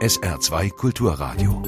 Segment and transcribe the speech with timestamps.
[0.00, 1.60] SR2 Kulturradio.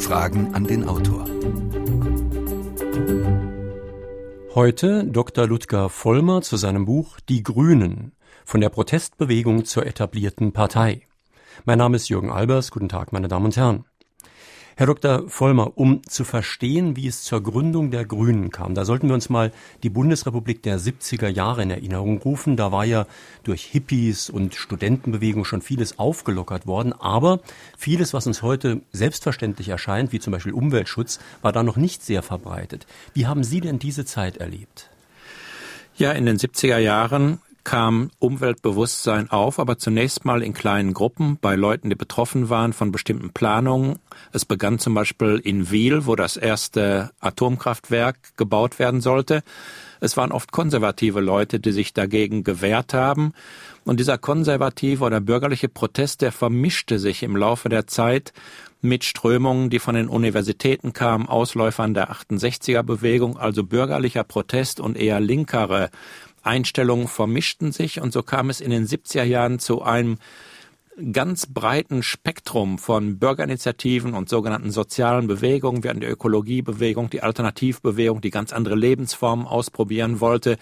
[0.00, 1.26] Fragen an den Autor.
[4.56, 5.46] Heute Dr.
[5.46, 11.02] Ludger Vollmer zu seinem Buch Die Grünen von der Protestbewegung zur etablierten Partei.
[11.64, 12.72] Mein Name ist Jürgen Albers.
[12.72, 13.84] Guten Tag, meine Damen und Herren.
[14.76, 15.28] Herr Dr.
[15.28, 19.28] Vollmer, um zu verstehen, wie es zur Gründung der Grünen kam, da sollten wir uns
[19.28, 19.52] mal
[19.84, 22.56] die Bundesrepublik der 70er Jahre in Erinnerung rufen.
[22.56, 23.06] Da war ja
[23.44, 27.38] durch Hippies und Studentenbewegung schon vieles aufgelockert worden, aber
[27.78, 32.24] vieles, was uns heute selbstverständlich erscheint, wie zum Beispiel Umweltschutz, war da noch nicht sehr
[32.24, 32.88] verbreitet.
[33.12, 34.90] Wie haben Sie denn diese Zeit erlebt?
[35.96, 41.56] Ja, in den 70er Jahren kam Umweltbewusstsein auf, aber zunächst mal in kleinen Gruppen bei
[41.56, 43.98] Leuten, die betroffen waren von bestimmten Planungen.
[44.32, 49.42] Es begann zum Beispiel in Wiel, wo das erste Atomkraftwerk gebaut werden sollte.
[50.00, 53.32] Es waren oft konservative Leute, die sich dagegen gewehrt haben.
[53.84, 58.32] Und dieser konservative oder bürgerliche Protest, der vermischte sich im Laufe der Zeit
[58.82, 64.98] mit Strömungen, die von den Universitäten kamen, Ausläufern der 68er Bewegung, also bürgerlicher Protest und
[64.98, 65.88] eher linkere
[66.44, 70.18] Einstellungen vermischten sich und so kam es in den 70er Jahren zu einem
[71.12, 75.82] ganz breiten Spektrum von Bürgerinitiativen und sogenannten sozialen Bewegungen.
[75.82, 80.56] Wir hatten die Ökologiebewegung, die Alternativbewegung, die ganz andere Lebensformen ausprobieren wollte,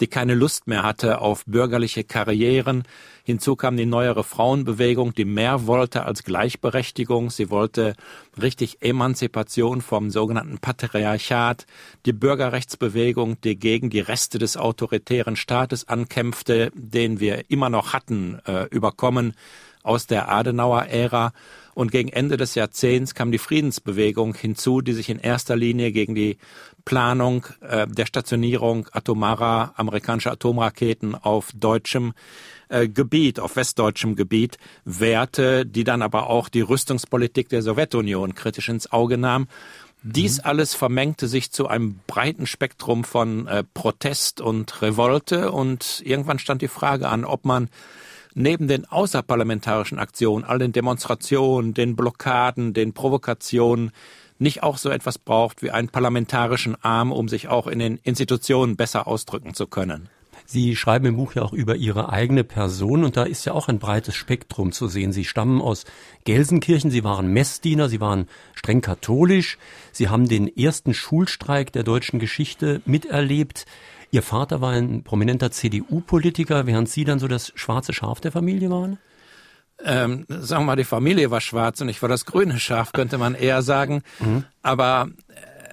[0.00, 2.84] die keine Lust mehr hatte auf bürgerliche Karrieren.
[3.24, 7.30] Hinzu kam die neuere Frauenbewegung, die mehr wollte als Gleichberechtigung.
[7.30, 7.94] Sie wollte
[8.40, 11.66] richtig Emanzipation vom sogenannten Patriarchat.
[12.06, 18.38] Die Bürgerrechtsbewegung, die gegen die Reste des autoritären Staates ankämpfte, den wir immer noch hatten,
[18.46, 19.34] äh, überkommen
[19.82, 21.32] aus der Adenauer-Ära.
[21.76, 26.14] Und gegen Ende des Jahrzehnts kam die Friedensbewegung hinzu, die sich in erster Linie gegen
[26.14, 26.38] die
[26.86, 32.14] Planung äh, der Stationierung atomarer amerikanischer Atomraketen auf deutschem
[32.70, 38.70] äh, Gebiet, auf westdeutschem Gebiet wehrte, die dann aber auch die Rüstungspolitik der Sowjetunion kritisch
[38.70, 39.46] ins Auge nahm.
[40.02, 40.44] Dies mhm.
[40.44, 46.62] alles vermengte sich zu einem breiten Spektrum von äh, Protest und Revolte und irgendwann stand
[46.62, 47.68] die Frage an, ob man
[48.36, 53.90] neben den außerparlamentarischen Aktionen, all den Demonstrationen, den Blockaden, den Provokationen,
[54.38, 58.76] nicht auch so etwas braucht wie einen parlamentarischen Arm, um sich auch in den Institutionen
[58.76, 60.10] besser ausdrücken zu können.
[60.44, 63.68] Sie schreiben im Buch ja auch über Ihre eigene Person und da ist ja auch
[63.68, 65.12] ein breites Spektrum zu sehen.
[65.12, 65.86] Sie stammen aus
[66.24, 69.58] Gelsenkirchen, Sie waren Messdiener, Sie waren streng katholisch,
[69.92, 73.64] Sie haben den ersten Schulstreik der deutschen Geschichte miterlebt.
[74.16, 78.70] Ihr Vater war ein prominenter CDU-Politiker, während Sie dann so das schwarze Schaf der Familie
[78.70, 78.98] waren?
[79.84, 83.18] Ähm, sagen wir mal, die Familie war schwarz und ich war das grüne Schaf, könnte
[83.18, 84.02] man eher sagen.
[84.20, 84.44] Mhm.
[84.62, 85.10] Aber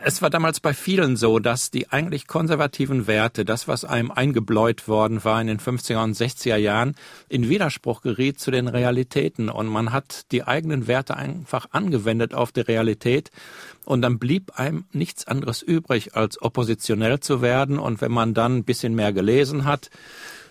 [0.03, 4.89] es war damals bei vielen so, dass die eigentlich konservativen Werte, das, was einem eingebläut
[4.89, 6.95] worden war in den 50er und 60er Jahren,
[7.29, 9.47] in Widerspruch geriet zu den Realitäten.
[9.47, 13.31] Und man hat die eigenen Werte einfach angewendet auf die Realität.
[13.85, 17.79] Und dann blieb einem nichts anderes übrig, als oppositionell zu werden.
[17.79, 19.89] Und wenn man dann ein bisschen mehr gelesen hat,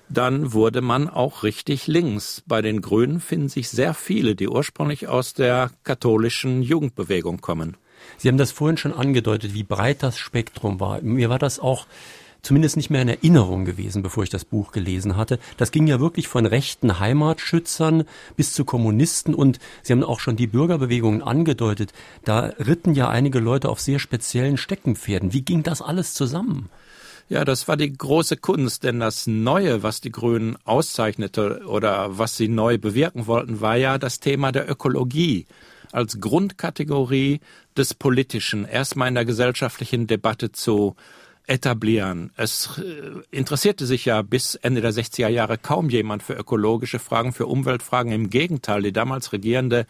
[0.08, 2.42] dann wurde man auch richtig links.
[2.46, 7.76] Bei den Grünen finden sich sehr viele, die ursprünglich aus der katholischen Jugendbewegung kommen.
[8.18, 11.00] Sie haben das vorhin schon angedeutet, wie breit das Spektrum war.
[11.00, 11.86] Mir war das auch
[12.42, 15.38] zumindest nicht mehr in Erinnerung gewesen, bevor ich das Buch gelesen hatte.
[15.58, 18.04] Das ging ja wirklich von rechten Heimatschützern
[18.36, 21.92] bis zu Kommunisten und Sie haben auch schon die Bürgerbewegungen angedeutet.
[22.24, 25.32] Da ritten ja einige Leute auf sehr speziellen Steckenpferden.
[25.32, 26.68] Wie ging das alles zusammen?
[27.28, 32.36] Ja, das war die große Kunst, denn das Neue, was die Grünen auszeichnete oder was
[32.36, 35.46] sie neu bewirken wollten, war ja das Thema der Ökologie
[35.92, 37.40] als Grundkategorie
[37.76, 40.96] des Politischen erstmal in der gesellschaftlichen Debatte zu
[41.46, 42.30] etablieren.
[42.36, 47.32] Es äh, interessierte sich ja bis Ende der 60er Jahre kaum jemand für ökologische Fragen,
[47.32, 48.12] für Umweltfragen.
[48.12, 49.86] Im Gegenteil, die damals regierende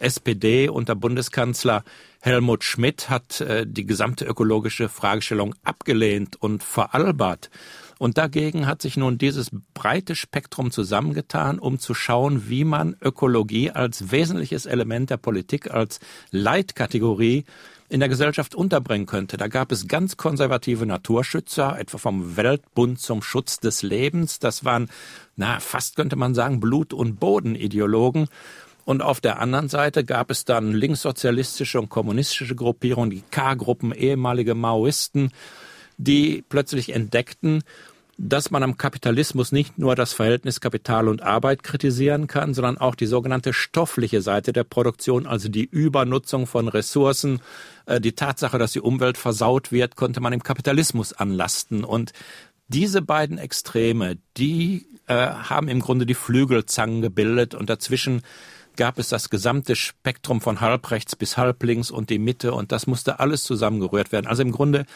[0.00, 1.84] SPD unter Bundeskanzler
[2.20, 7.50] Helmut Schmidt hat äh, die gesamte ökologische Fragestellung abgelehnt und veralbert.
[7.98, 13.70] Und dagegen hat sich nun dieses breite Spektrum zusammengetan, um zu schauen, wie man Ökologie
[13.70, 15.98] als wesentliches Element der Politik, als
[16.30, 17.44] Leitkategorie
[17.88, 19.36] in der Gesellschaft unterbringen könnte.
[19.36, 24.38] Da gab es ganz konservative Naturschützer, etwa vom Weltbund zum Schutz des Lebens.
[24.38, 24.90] Das waren,
[25.36, 28.28] na, fast könnte man sagen, Blut- und Bodenideologen.
[28.84, 34.54] Und auf der anderen Seite gab es dann linkssozialistische und kommunistische Gruppierungen, die K-Gruppen, ehemalige
[34.54, 35.30] Maoisten,
[35.98, 37.62] die plötzlich entdeckten,
[38.20, 42.96] dass man am Kapitalismus nicht nur das Verhältnis Kapital und Arbeit kritisieren kann, sondern auch
[42.96, 47.40] die sogenannte stoffliche Seite der Produktion, also die Übernutzung von Ressourcen,
[47.86, 51.84] äh, die Tatsache, dass die Umwelt versaut wird, konnte man im Kapitalismus anlasten.
[51.84, 52.12] Und
[52.66, 58.22] diese beiden Extreme, die äh, haben im Grunde die Flügelzangen gebildet und dazwischen
[58.78, 63.20] gab es das gesamte Spektrum von halbrechts bis halblinks und die Mitte und das musste
[63.20, 64.28] alles zusammengerührt werden.
[64.28, 64.86] Also im Grunde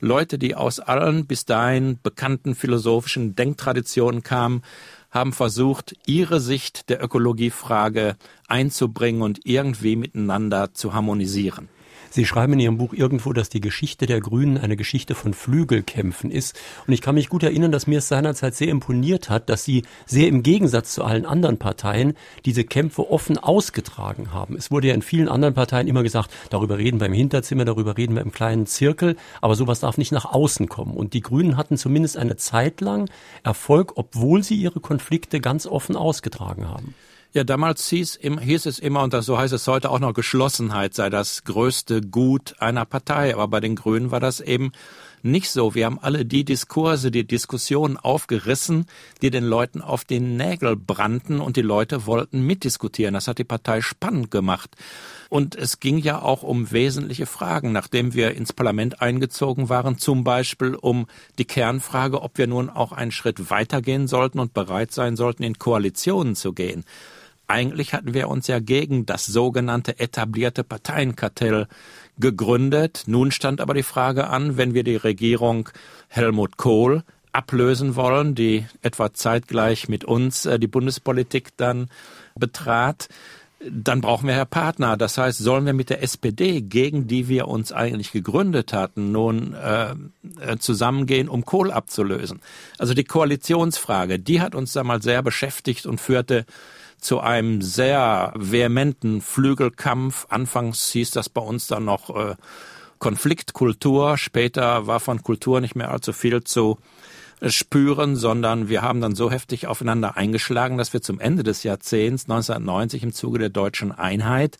[0.00, 4.62] Leute, die aus allen bis dahin bekannten philosophischen Denktraditionen kamen,
[5.10, 8.16] haben versucht, ihre Sicht der Ökologiefrage
[8.46, 11.68] einzubringen und irgendwie miteinander zu harmonisieren.
[12.14, 16.30] Sie schreiben in Ihrem Buch irgendwo, dass die Geschichte der Grünen eine Geschichte von Flügelkämpfen
[16.30, 16.60] ist.
[16.86, 19.84] Und ich kann mich gut erinnern, dass mir es seinerzeit sehr imponiert hat, dass Sie
[20.04, 22.12] sehr im Gegensatz zu allen anderen Parteien
[22.44, 24.56] diese Kämpfe offen ausgetragen haben.
[24.56, 27.96] Es wurde ja in vielen anderen Parteien immer gesagt, darüber reden wir im Hinterzimmer, darüber
[27.96, 30.94] reden wir im kleinen Zirkel, aber sowas darf nicht nach außen kommen.
[30.94, 33.08] Und die Grünen hatten zumindest eine Zeit lang
[33.42, 36.94] Erfolg, obwohl sie ihre Konflikte ganz offen ausgetragen haben.
[37.34, 41.08] Ja, damals hieß, hieß es immer, und so heißt es heute auch noch, Geschlossenheit sei
[41.08, 43.32] das größte Gut einer Partei.
[43.32, 44.72] Aber bei den Grünen war das eben
[45.22, 45.74] nicht so.
[45.74, 48.84] Wir haben alle die Diskurse, die Diskussionen aufgerissen,
[49.22, 53.14] die den Leuten auf den Nägel brannten und die Leute wollten mitdiskutieren.
[53.14, 54.76] Das hat die Partei spannend gemacht.
[55.30, 60.22] Und es ging ja auch um wesentliche Fragen, nachdem wir ins Parlament eingezogen waren, zum
[60.22, 61.06] Beispiel um
[61.38, 65.58] die Kernfrage, ob wir nun auch einen Schritt weitergehen sollten und bereit sein sollten, in
[65.58, 66.84] Koalitionen zu gehen.
[67.52, 71.66] Eigentlich hatten wir uns ja gegen das sogenannte etablierte Parteienkartell
[72.18, 73.02] gegründet.
[73.06, 75.68] Nun stand aber die Frage an, wenn wir die Regierung
[76.08, 81.90] Helmut Kohl ablösen wollen, die etwa zeitgleich mit uns äh, die Bundespolitik dann
[82.34, 83.10] betrat,
[83.70, 84.96] dann brauchen wir Herr Partner.
[84.96, 89.52] Das heißt, sollen wir mit der SPD, gegen die wir uns eigentlich gegründet hatten, nun
[89.52, 89.94] äh,
[90.40, 92.40] äh, zusammengehen, um Kohl abzulösen?
[92.78, 96.46] Also die Koalitionsfrage, die hat uns da mal sehr beschäftigt und führte
[97.02, 100.26] zu einem sehr vehementen Flügelkampf.
[100.30, 102.36] Anfangs hieß das bei uns dann noch äh,
[102.98, 104.16] Konfliktkultur.
[104.16, 106.78] Später war von Kultur nicht mehr allzu viel zu
[107.40, 111.64] äh, spüren, sondern wir haben dann so heftig aufeinander eingeschlagen, dass wir zum Ende des
[111.64, 114.58] Jahrzehnts 1990 im Zuge der deutschen Einheit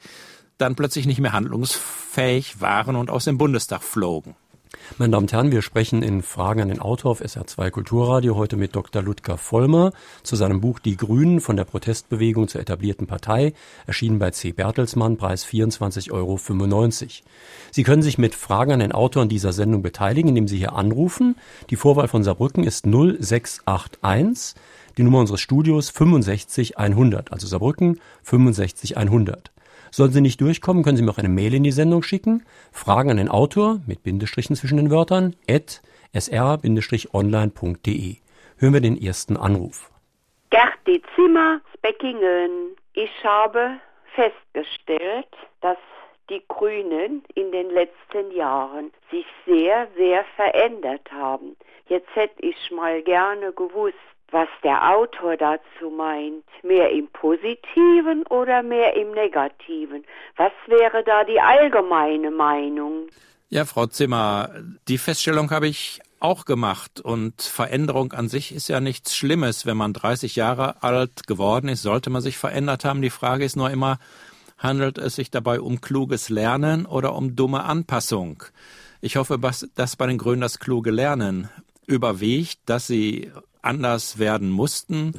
[0.58, 4.34] dann plötzlich nicht mehr handlungsfähig waren und aus dem Bundestag flogen.
[4.98, 8.56] Meine Damen und Herren, wir sprechen in Fragen an den Autor auf SR2 Kulturradio heute
[8.56, 9.02] mit Dr.
[9.02, 9.92] Ludger Vollmer
[10.22, 13.54] zu seinem Buch Die Grünen von der Protestbewegung zur etablierten Partei,
[13.86, 14.52] erschienen bei C.
[14.52, 16.38] Bertelsmann, Preis 24,95 Euro.
[17.70, 20.74] Sie können sich mit Fragen an den Autor in dieser Sendung beteiligen, indem Sie hier
[20.74, 21.36] anrufen.
[21.70, 24.54] Die Vorwahl von Saarbrücken ist 0681,
[24.98, 29.52] die Nummer unseres Studios 65100, also Saarbrücken 65100.
[29.94, 32.46] Sollten Sie nicht durchkommen, können Sie mir auch eine Mail in die Sendung schicken.
[32.72, 35.82] Fragen an den Autor mit Bindestrichen zwischen den Wörtern at
[36.14, 38.16] sr-online.de.
[38.56, 39.90] Hören wir den ersten Anruf.
[40.48, 42.74] Gerti Zimmer, Speckingen.
[42.94, 43.72] Ich habe
[44.14, 45.28] festgestellt,
[45.60, 45.76] dass
[46.30, 51.54] die Grünen in den letzten Jahren sich sehr, sehr verändert haben.
[51.88, 53.98] Jetzt hätte ich mal gerne gewusst,
[54.32, 56.44] was der Autor dazu meint.
[56.62, 60.04] Mehr im Positiven oder mehr im Negativen?
[60.36, 63.06] Was wäre da die allgemeine Meinung?
[63.50, 64.50] Ja, Frau Zimmer,
[64.88, 69.66] die Feststellung habe ich auch gemacht und Veränderung an sich ist ja nichts Schlimmes.
[69.66, 73.02] Wenn man 30 Jahre alt geworden ist, sollte man sich verändert haben.
[73.02, 73.98] Die Frage ist nur immer,
[74.56, 78.44] handelt es sich dabei um kluges Lernen oder um dumme Anpassung?
[79.00, 79.38] Ich hoffe,
[79.74, 81.50] dass bei den Grünen das kluge Lernen
[81.86, 83.32] überwiegt, dass sie
[83.62, 85.14] anders werden mussten.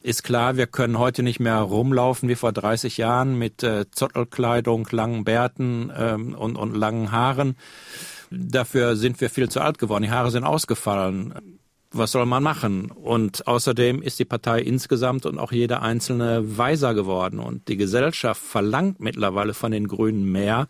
[0.00, 4.86] Ist klar, wir können heute nicht mehr rumlaufen wie vor 30 Jahren mit äh, Zottelkleidung,
[4.90, 7.56] langen Bärten ähm, und, und langen Haaren.
[8.30, 10.04] Dafür sind wir viel zu alt geworden.
[10.04, 11.58] Die Haare sind ausgefallen.
[11.90, 12.90] Was soll man machen?
[12.90, 17.40] Und außerdem ist die Partei insgesamt und auch jeder Einzelne weiser geworden.
[17.40, 20.68] Und die Gesellschaft verlangt mittlerweile von den Grünen mehr,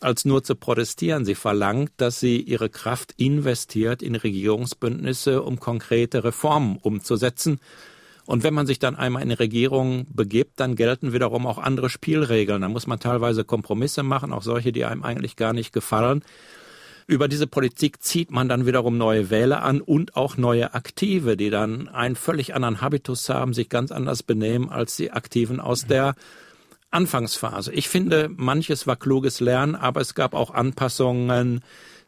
[0.00, 1.24] als nur zu protestieren.
[1.24, 7.60] Sie verlangt, dass sie ihre Kraft investiert in Regierungsbündnisse, um konkrete Reformen umzusetzen.
[8.26, 11.88] Und wenn man sich dann einmal in die Regierung begibt, dann gelten wiederum auch andere
[11.88, 12.60] Spielregeln.
[12.60, 16.22] Da muss man teilweise Kompromisse machen, auch solche, die einem eigentlich gar nicht gefallen.
[17.06, 21.48] Über diese Politik zieht man dann wiederum neue Wähler an und auch neue Aktive, die
[21.48, 26.14] dann einen völlig anderen Habitus haben, sich ganz anders benehmen als die Aktiven aus der
[26.90, 27.72] Anfangsphase.
[27.72, 31.60] Ich finde, manches war kluges Lernen, aber es gab auch Anpassungen,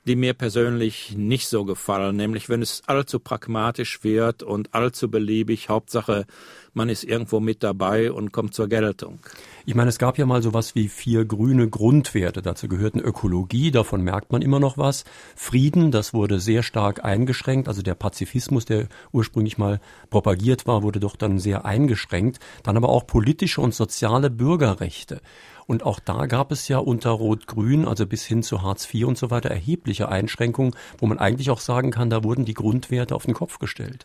[0.06, 5.68] die mir persönlich nicht so gefallen, nämlich wenn es allzu pragmatisch wird und allzu beliebig,
[5.68, 6.26] Hauptsache
[6.74, 9.18] man ist irgendwo mit dabei und kommt zur Geltung.
[9.66, 12.42] Ich meine, es gab ja mal sowas wie vier grüne Grundwerte.
[12.42, 15.04] Dazu gehörten Ökologie, davon merkt man immer noch was.
[15.36, 17.68] Frieden, das wurde sehr stark eingeschränkt.
[17.68, 22.38] Also der Pazifismus, der ursprünglich mal propagiert war, wurde doch dann sehr eingeschränkt.
[22.62, 25.20] Dann aber auch politische und soziale Bürgerrechte.
[25.66, 29.16] Und auch da gab es ja unter Rot-Grün, also bis hin zu Hartz IV und
[29.16, 33.24] so weiter, erhebliche Einschränkungen, wo man eigentlich auch sagen kann, da wurden die Grundwerte auf
[33.24, 34.04] den Kopf gestellt.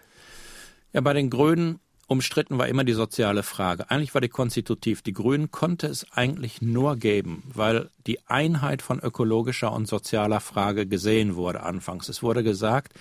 [0.93, 3.89] Ja, bei den Grünen umstritten war immer die soziale Frage.
[3.89, 5.01] Eigentlich war die konstitutiv.
[5.01, 10.85] Die Grünen konnte es eigentlich nur geben, weil die Einheit von ökologischer und sozialer Frage
[10.85, 12.07] gesehen wurde anfangs.
[12.07, 12.93] Es wurde gesagt,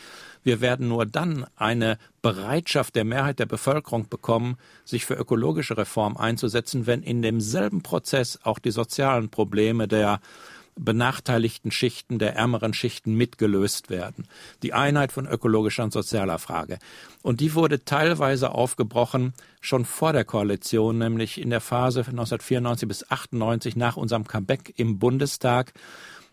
[0.42, 6.16] wir werden nur dann eine Bereitschaft der Mehrheit der Bevölkerung bekommen, sich für ökologische Reform
[6.16, 10.20] einzusetzen, wenn in demselben Prozess auch die sozialen Probleme der
[10.76, 14.26] benachteiligten Schichten, der ärmeren Schichten mitgelöst werden.
[14.62, 16.78] Die Einheit von ökologischer und sozialer Frage.
[17.23, 23.11] Und die wurde teilweise aufgebrochen schon vor der Koalition, nämlich in der Phase 1994 bis
[23.11, 25.73] 98 nach unserem Comeback im Bundestag.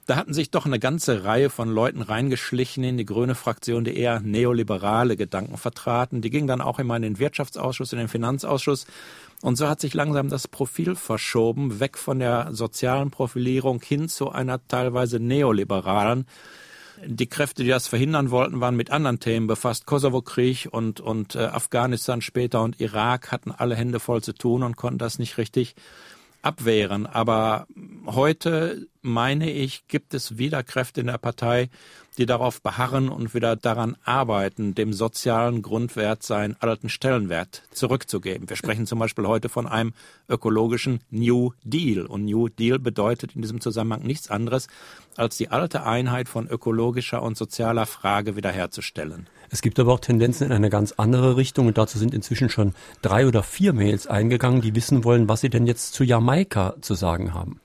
[0.07, 3.95] Da hatten sich doch eine ganze Reihe von Leuten reingeschlichen in die grüne Fraktion, die
[3.95, 6.21] eher neoliberale Gedanken vertraten.
[6.21, 8.87] Die gingen dann auch immer in den Wirtschaftsausschuss, in den Finanzausschuss
[9.41, 14.31] und so hat sich langsam das Profil verschoben, weg von der sozialen Profilierung hin zu
[14.31, 16.25] einer teilweise neoliberalen.
[17.03, 19.87] Die Kräfte, die das verhindern wollten, waren mit anderen Themen befasst.
[19.87, 24.77] Kosovo-Krieg und, und äh, Afghanistan später und Irak hatten alle Hände voll zu tun und
[24.77, 25.75] konnten das nicht richtig
[26.43, 27.07] abwehren.
[27.07, 27.65] Aber
[28.05, 31.69] heute, meine ich, gibt es wieder Kräfte in der Partei,
[32.21, 38.47] die darauf beharren und wieder daran arbeiten, dem sozialen Grundwert seinen alten Stellenwert zurückzugeben.
[38.47, 39.93] Wir sprechen zum Beispiel heute von einem
[40.29, 42.05] ökologischen New Deal.
[42.05, 44.67] Und New Deal bedeutet in diesem Zusammenhang nichts anderes,
[45.15, 49.27] als die alte Einheit von ökologischer und sozialer Frage wiederherzustellen.
[49.49, 52.75] Es gibt aber auch Tendenzen in eine ganz andere Richtung und dazu sind inzwischen schon
[53.01, 56.93] drei oder vier Mails eingegangen, die wissen wollen, was sie denn jetzt zu Jamaika zu
[56.93, 57.59] sagen haben.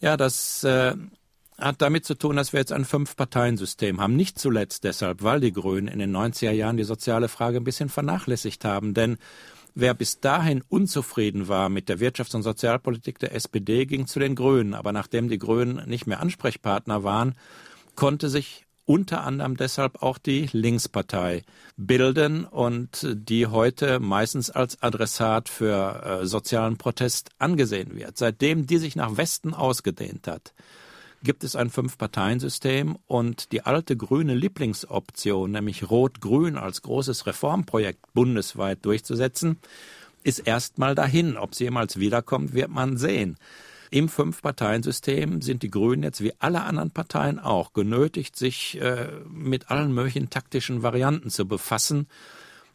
[0.00, 0.94] Ja, das äh,
[1.58, 4.16] hat damit zu tun, dass wir jetzt ein Fünf-Parteien-System haben.
[4.16, 7.88] Nicht zuletzt deshalb, weil die Grünen in den 90er Jahren die soziale Frage ein bisschen
[7.88, 8.94] vernachlässigt haben.
[8.94, 9.18] Denn
[9.74, 14.34] wer bis dahin unzufrieden war mit der Wirtschafts- und Sozialpolitik der SPD, ging zu den
[14.34, 14.74] Grünen.
[14.74, 17.34] Aber nachdem die Grünen nicht mehr Ansprechpartner waren,
[17.94, 21.42] konnte sich unter anderem deshalb auch die Linkspartei
[21.76, 28.18] bilden und die heute meistens als Adressat für äh, sozialen Protest angesehen wird.
[28.18, 30.52] Seitdem die sich nach Westen ausgedehnt hat,
[31.24, 38.84] gibt es ein Fünf-Parteien-System und die alte grüne Lieblingsoption, nämlich Rot-Grün als großes Reformprojekt bundesweit
[38.84, 39.58] durchzusetzen,
[40.22, 41.36] ist erstmal dahin.
[41.36, 43.36] Ob sie jemals wiederkommt, wird man sehen.
[43.90, 49.70] Im Fünf-Parteien-System sind die Grünen jetzt wie alle anderen Parteien auch genötigt, sich äh, mit
[49.70, 52.06] allen möglichen taktischen Varianten zu befassen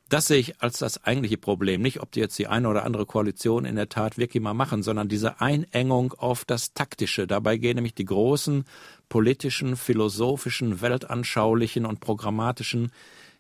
[0.10, 1.82] das sehe ich als das eigentliche Problem.
[1.82, 4.82] Nicht, ob die jetzt die eine oder andere Koalition in der Tat wirklich mal machen,
[4.82, 7.28] sondern diese Einengung auf das Taktische.
[7.28, 8.66] Dabei gehen nämlich die großen
[9.08, 12.92] politischen, philosophischen, weltanschaulichen und programmatischen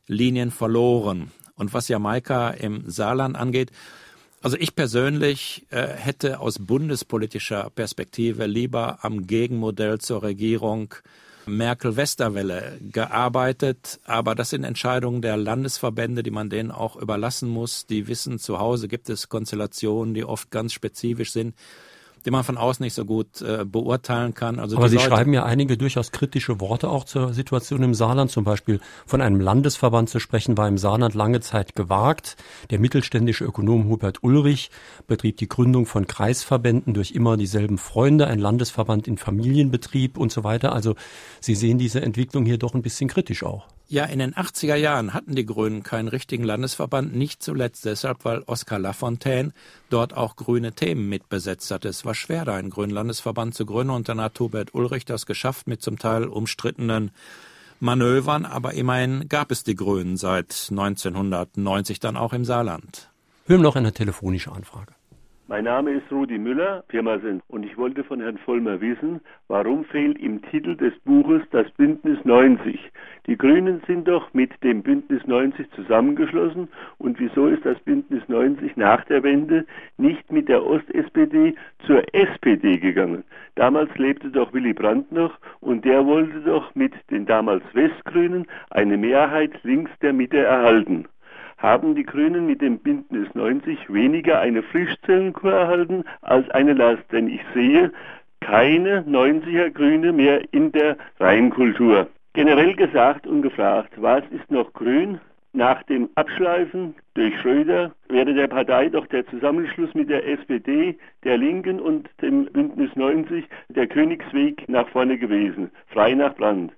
[0.05, 1.31] Linien verloren.
[1.55, 3.71] Und was Jamaika im Saarland angeht,
[4.41, 10.93] also ich persönlich äh, hätte aus bundespolitischer Perspektive lieber am Gegenmodell zur Regierung
[11.50, 17.86] Merkel-Westerwelle gearbeitet, aber das sind Entscheidungen der Landesverbände, die man denen auch überlassen muss.
[17.86, 21.56] Die wissen, zu Hause gibt es Konstellationen, die oft ganz spezifisch sind
[22.29, 24.59] den man von außen nicht so gut äh, beurteilen kann.
[24.59, 28.29] Also Aber Sie Leute schreiben ja einige durchaus kritische Worte auch zur Situation im Saarland.
[28.29, 32.38] Zum Beispiel von einem Landesverband zu sprechen, war im Saarland lange Zeit gewagt.
[32.69, 34.69] Der mittelständische Ökonom Hubert Ulrich
[35.07, 40.43] betrieb die Gründung von Kreisverbänden durch immer dieselben Freunde, ein Landesverband in Familienbetrieb und so
[40.43, 40.74] weiter.
[40.74, 40.93] Also
[41.39, 43.65] Sie sehen diese Entwicklung hier doch ein bisschen kritisch auch.
[43.91, 48.43] Ja, in den 80er Jahren hatten die Grünen keinen richtigen Landesverband, nicht zuletzt deshalb, weil
[48.46, 49.51] Oskar Lafontaine
[49.89, 51.89] dort auch grüne Themen mitbesetzt hatte.
[51.89, 55.25] Es war schwer, da einen grünen Landesverband zu gründen und dann hat Hubert Ulrich das
[55.25, 57.10] geschafft mit zum Teil umstrittenen
[57.79, 63.10] Manövern, aber immerhin gab es die Grünen seit 1990 dann auch im Saarland.
[63.48, 64.99] Wir haben noch eine telefonische Anfrage.
[65.50, 69.84] Mein Name ist Rudi Müller, Firma Sinn, und ich wollte von Herrn Vollmer wissen, warum
[69.84, 72.79] fehlt im Titel des Buches das Bündnis 90?
[73.25, 76.68] Die Grünen sind doch mit dem Bündnis 90 zusammengeschlossen
[77.00, 79.65] und wieso ist das Bündnis 90 nach der Wende
[79.98, 81.56] nicht mit der Ost-SPD
[81.88, 83.24] zur SPD gegangen?
[83.56, 88.98] Damals lebte doch Willy Brandt noch und der wollte doch mit den damals Westgrünen eine
[88.98, 91.08] Mehrheit links der Mitte erhalten
[91.59, 97.03] haben die Grünen mit dem Bündnis 90 weniger eine Frischzellenkur erhalten als eine Last.
[97.11, 97.91] Denn ich sehe
[98.39, 102.07] keine 90er Grüne mehr in der Rheinkultur.
[102.33, 105.19] Generell gesagt und gefragt, was ist noch grün?
[105.51, 111.37] Nach dem Abschleifen durch Schröder wäre der Partei doch der Zusammenschluss mit der SPD, der
[111.37, 115.71] Linken und dem Bündnis 90 der Königsweg nach vorne gewesen.
[115.87, 116.71] Frei nach Brand.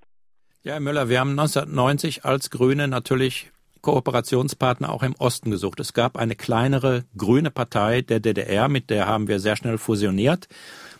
[0.64, 5.80] Ja, Herr Müller, wir haben 1990 als Grüne natürlich Kooperationspartner auch im Osten gesucht.
[5.80, 10.48] Es gab eine kleinere grüne Partei der DDR, mit der haben wir sehr schnell fusioniert.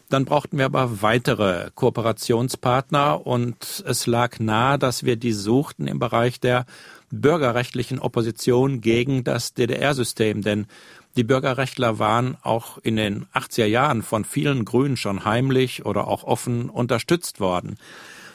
[0.10, 6.00] Dann brauchten wir aber weitere Kooperationspartner und es lag nahe, dass wir die suchten im
[6.00, 6.66] Bereich der
[7.12, 10.68] bürgerrechtlichen Opposition gegen das DDR-System, denn
[11.16, 16.24] die Bürgerrechtler waren auch in den 80er Jahren von vielen Grünen schon heimlich oder auch
[16.24, 17.78] offen unterstützt worden.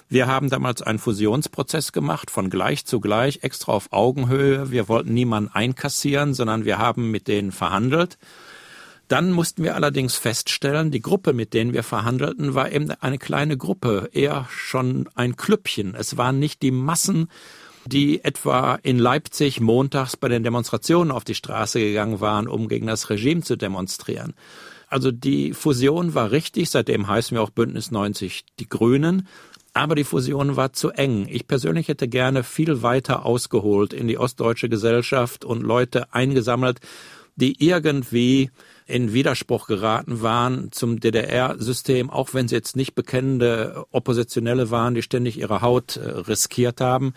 [0.08, 4.70] Wir haben damals einen Fusionsprozess gemacht, von gleich zu gleich, extra auf Augenhöhe.
[4.70, 8.16] Wir wollten niemanden einkassieren, sondern wir haben mit denen verhandelt.
[9.08, 13.56] Dann mussten wir allerdings feststellen, die Gruppe, mit denen wir verhandelten, war eben eine kleine
[13.56, 15.94] Gruppe, eher schon ein Klüppchen.
[15.94, 17.28] Es waren nicht die Massen,
[17.84, 22.88] die etwa in Leipzig montags bei den Demonstrationen auf die Straße gegangen waren, um gegen
[22.88, 24.34] das Regime zu demonstrieren.
[24.88, 29.28] Also die Fusion war richtig, seitdem heißen wir auch Bündnis 90 die Grünen.
[29.76, 31.26] Aber die Fusion war zu eng.
[31.28, 36.80] Ich persönlich hätte gerne viel weiter ausgeholt in die ostdeutsche Gesellschaft und Leute eingesammelt,
[37.34, 38.50] die irgendwie
[38.86, 45.02] in Widerspruch geraten waren zum DDR-System, auch wenn sie jetzt nicht bekennende Oppositionelle waren, die
[45.02, 47.12] ständig ihre Haut äh, riskiert haben.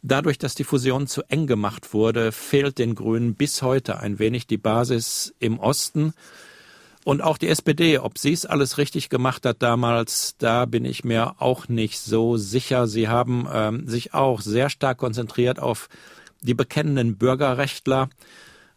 [0.00, 4.46] Dadurch, dass die Fusion zu eng gemacht wurde, fehlt den Grünen bis heute ein wenig
[4.46, 6.14] die Basis im Osten.
[7.06, 11.04] Und auch die SPD, ob sie es alles richtig gemacht hat damals, da bin ich
[11.04, 12.88] mir auch nicht so sicher.
[12.88, 15.88] Sie haben ähm, sich auch sehr stark konzentriert auf
[16.42, 18.08] die bekennenden Bürgerrechtler.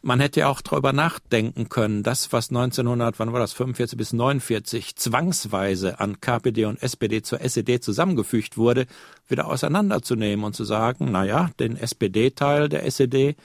[0.04, 4.14] Man hätte ja auch darüber nachdenken können, das, was 1900, wann war das, 45 bis
[4.14, 8.86] 49 zwangsweise an KPD und SPD zur SED zusammengefügt wurde,
[9.28, 13.38] wieder auseinanderzunehmen und zu sagen, na ja, den SPD-Teil der SED,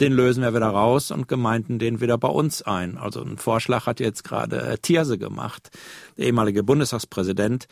[0.00, 2.98] den lösen wir wieder raus und gemeinten den wieder bei uns ein.
[2.98, 5.70] Also ein Vorschlag hat jetzt gerade äh, Thierse gemacht,
[6.16, 7.68] der ehemalige Bundestagspräsident.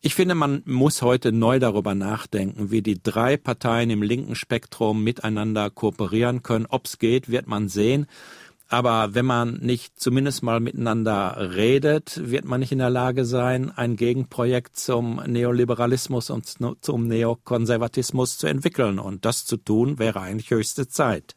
[0.00, 5.02] Ich finde, man muss heute neu darüber nachdenken, wie die drei Parteien im linken Spektrum
[5.02, 6.66] miteinander kooperieren können.
[6.68, 8.06] Ob es geht, wird man sehen.
[8.68, 13.70] Aber wenn man nicht zumindest mal miteinander redet, wird man nicht in der Lage sein,
[13.70, 16.46] ein Gegenprojekt zum Neoliberalismus und
[16.80, 18.98] zum Neokonservatismus zu entwickeln.
[18.98, 21.34] Und das zu tun, wäre eigentlich höchste Zeit.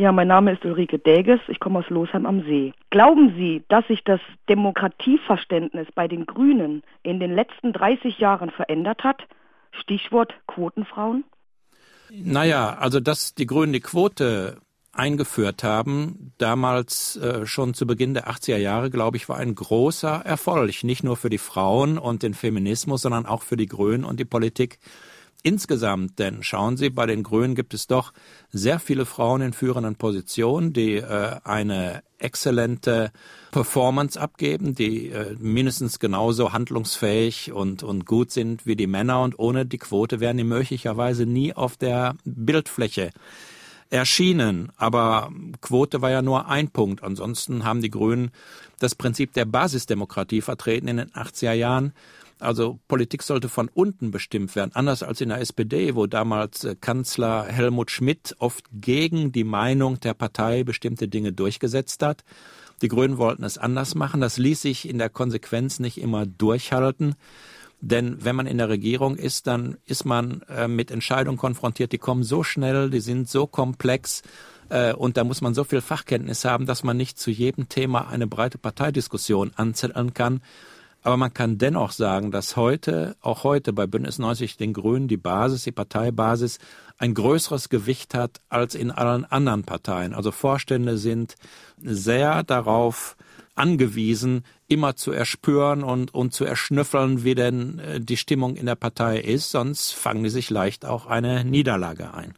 [0.00, 2.72] Ja, mein Name ist Ulrike Däges, ich komme aus Losheim am See.
[2.90, 9.02] Glauben Sie, dass sich das Demokratieverständnis bei den Grünen in den letzten 30 Jahren verändert
[9.02, 9.22] hat?
[9.72, 11.24] Stichwort Quotenfrauen?
[12.10, 14.58] Naja, also dass die Grünen die Quote
[14.92, 20.22] eingeführt haben, damals äh, schon zu Beginn der 80er Jahre, glaube ich, war ein großer
[20.24, 20.84] Erfolg.
[20.84, 24.24] Nicht nur für die Frauen und den Feminismus, sondern auch für die Grünen und die
[24.24, 24.78] Politik
[25.42, 28.12] insgesamt, denn schauen Sie, bei den Grünen gibt es doch
[28.50, 33.12] sehr viele Frauen in führenden Positionen, die äh, eine exzellente
[33.52, 39.38] Performance abgeben, die äh, mindestens genauso handlungsfähig und, und gut sind wie die Männer und
[39.38, 43.10] ohne die Quote wären die möglicherweise nie auf der Bildfläche
[43.90, 44.70] erschienen.
[44.76, 47.02] Aber Quote war ja nur ein Punkt.
[47.02, 48.30] Ansonsten haben die Grünen
[48.78, 51.92] das Prinzip der Basisdemokratie vertreten in den 80er Jahren
[52.40, 56.76] also Politik sollte von unten bestimmt werden, anders als in der SPD, wo damals äh,
[56.80, 62.24] Kanzler Helmut Schmidt oft gegen die Meinung der Partei bestimmte Dinge durchgesetzt hat.
[62.82, 64.20] Die Grünen wollten es anders machen.
[64.20, 67.16] Das ließ sich in der Konsequenz nicht immer durchhalten.
[67.80, 71.98] Denn wenn man in der Regierung ist, dann ist man äh, mit Entscheidungen konfrontiert, die
[71.98, 74.22] kommen so schnell, die sind so komplex
[74.68, 78.08] äh, und da muss man so viel Fachkenntnis haben, dass man nicht zu jedem Thema
[78.08, 80.40] eine breite Parteidiskussion anzetteln kann,
[81.08, 85.16] aber man kann dennoch sagen, dass heute, auch heute bei Bündnis 90 den Grünen die
[85.16, 86.58] Basis, die Parteibasis
[86.98, 90.12] ein größeres Gewicht hat als in allen anderen Parteien.
[90.12, 91.36] Also Vorstände sind
[91.82, 93.16] sehr darauf
[93.54, 98.74] angewiesen, immer zu erspüren und, und zu erschnüffeln, wie denn äh, die Stimmung in der
[98.74, 102.34] Partei ist, sonst fangen die sich leicht auch eine Niederlage ein.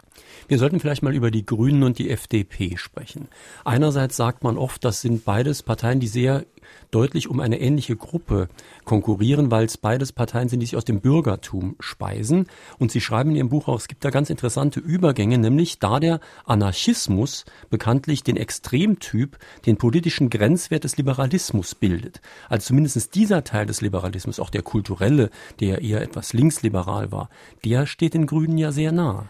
[0.48, 3.28] Wir sollten vielleicht mal über die Grünen und die FDP sprechen.
[3.64, 6.44] Einerseits sagt man oft, das sind beides Parteien, die sehr
[6.90, 8.48] deutlich um eine ähnliche Gruppe
[8.84, 12.46] konkurrieren, weil es beides Parteien sind, die sich aus dem Bürgertum speisen.
[12.78, 16.00] Und Sie schreiben in Ihrem Buch auch, es gibt da ganz interessante Übergänge, nämlich da
[16.00, 22.19] der Anarchismus bekanntlich den Extremtyp, den politischen Grenzwert des Liberalismus bildet.
[22.48, 25.30] Also zumindest dieser Teil des Liberalismus, auch der kulturelle,
[25.60, 27.30] der eher etwas linksliberal war,
[27.64, 29.28] der steht den Grünen ja sehr nah.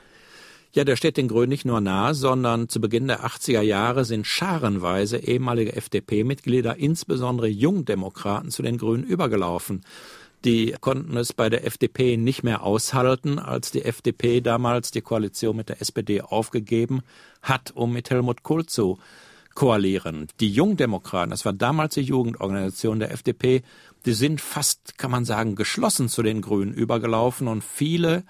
[0.72, 4.24] Ja, der steht den Grünen nicht nur nahe, sondern zu Beginn der 80er Jahre sind
[4.24, 9.82] scharenweise ehemalige FDP-Mitglieder, insbesondere Jungdemokraten, zu den Grünen übergelaufen.
[10.44, 15.56] Die konnten es bei der FDP nicht mehr aushalten, als die FDP damals die Koalition
[15.56, 17.02] mit der SPD aufgegeben
[17.42, 18.98] hat, um mit Helmut Kohl zu
[19.60, 20.26] koalieren.
[20.40, 23.60] Die Jungdemokraten, das war damals die Jugendorganisation der FDP,
[24.06, 28.24] die sind fast, kann man sagen, geschlossen zu den Grünen übergelaufen und viele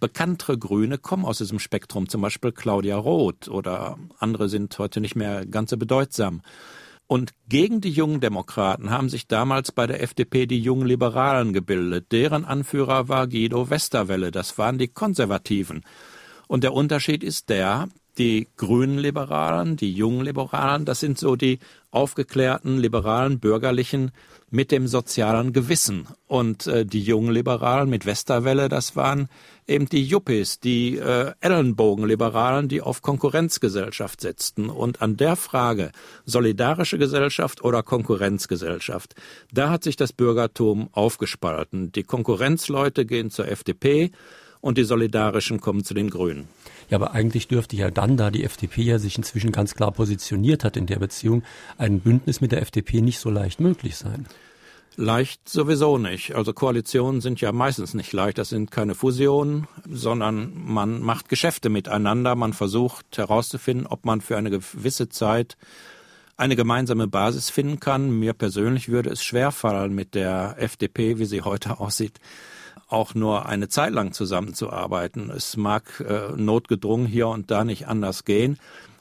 [0.00, 5.14] bekanntere Grüne kommen aus diesem Spektrum, zum Beispiel Claudia Roth oder andere sind heute nicht
[5.14, 6.42] mehr ganz so bedeutsam.
[7.06, 12.10] Und gegen die jungen Demokraten haben sich damals bei der FDP die jungen Liberalen gebildet.
[12.10, 14.32] Deren Anführer war Guido Westerwelle.
[14.32, 15.82] Das waren die Konservativen.
[16.48, 21.58] Und der Unterschied ist der, die grünen Liberalen, die jungen Liberalen, das sind so die
[21.90, 24.12] aufgeklärten, liberalen, bürgerlichen
[24.50, 26.06] mit dem sozialen Gewissen.
[26.26, 29.28] Und äh, die jungen Liberalen mit Westerwelle, das waren
[29.66, 34.68] eben die Yuppies, die äh, Ellenbogenliberalen, die auf Konkurrenzgesellschaft setzten.
[34.68, 35.92] Und an der Frage,
[36.24, 39.14] solidarische Gesellschaft oder Konkurrenzgesellschaft,
[39.52, 41.92] da hat sich das Bürgertum aufgespalten.
[41.92, 44.10] Die Konkurrenzleute gehen zur FDP
[44.60, 46.48] und die Solidarischen kommen zu den Grünen.
[46.88, 50.64] Ja, aber eigentlich dürfte ja dann, da die FDP ja sich inzwischen ganz klar positioniert
[50.64, 51.42] hat in der Beziehung,
[51.78, 54.26] ein Bündnis mit der FDP nicht so leicht möglich sein.
[54.96, 56.34] Leicht sowieso nicht.
[56.34, 58.38] Also Koalitionen sind ja meistens nicht leicht.
[58.38, 62.34] Das sind keine Fusionen, sondern man macht Geschäfte miteinander.
[62.34, 65.56] Man versucht herauszufinden, ob man für eine gewisse Zeit
[66.36, 68.10] eine gemeinsame Basis finden kann.
[68.18, 72.18] Mir persönlich würde es schwerfallen, mit der FDP, wie sie heute aussieht,
[72.92, 75.30] auch nur eine Zeit lang zusammenzuarbeiten.
[75.30, 78.58] Es mag äh, notgedrungen hier und da nicht anders gehen,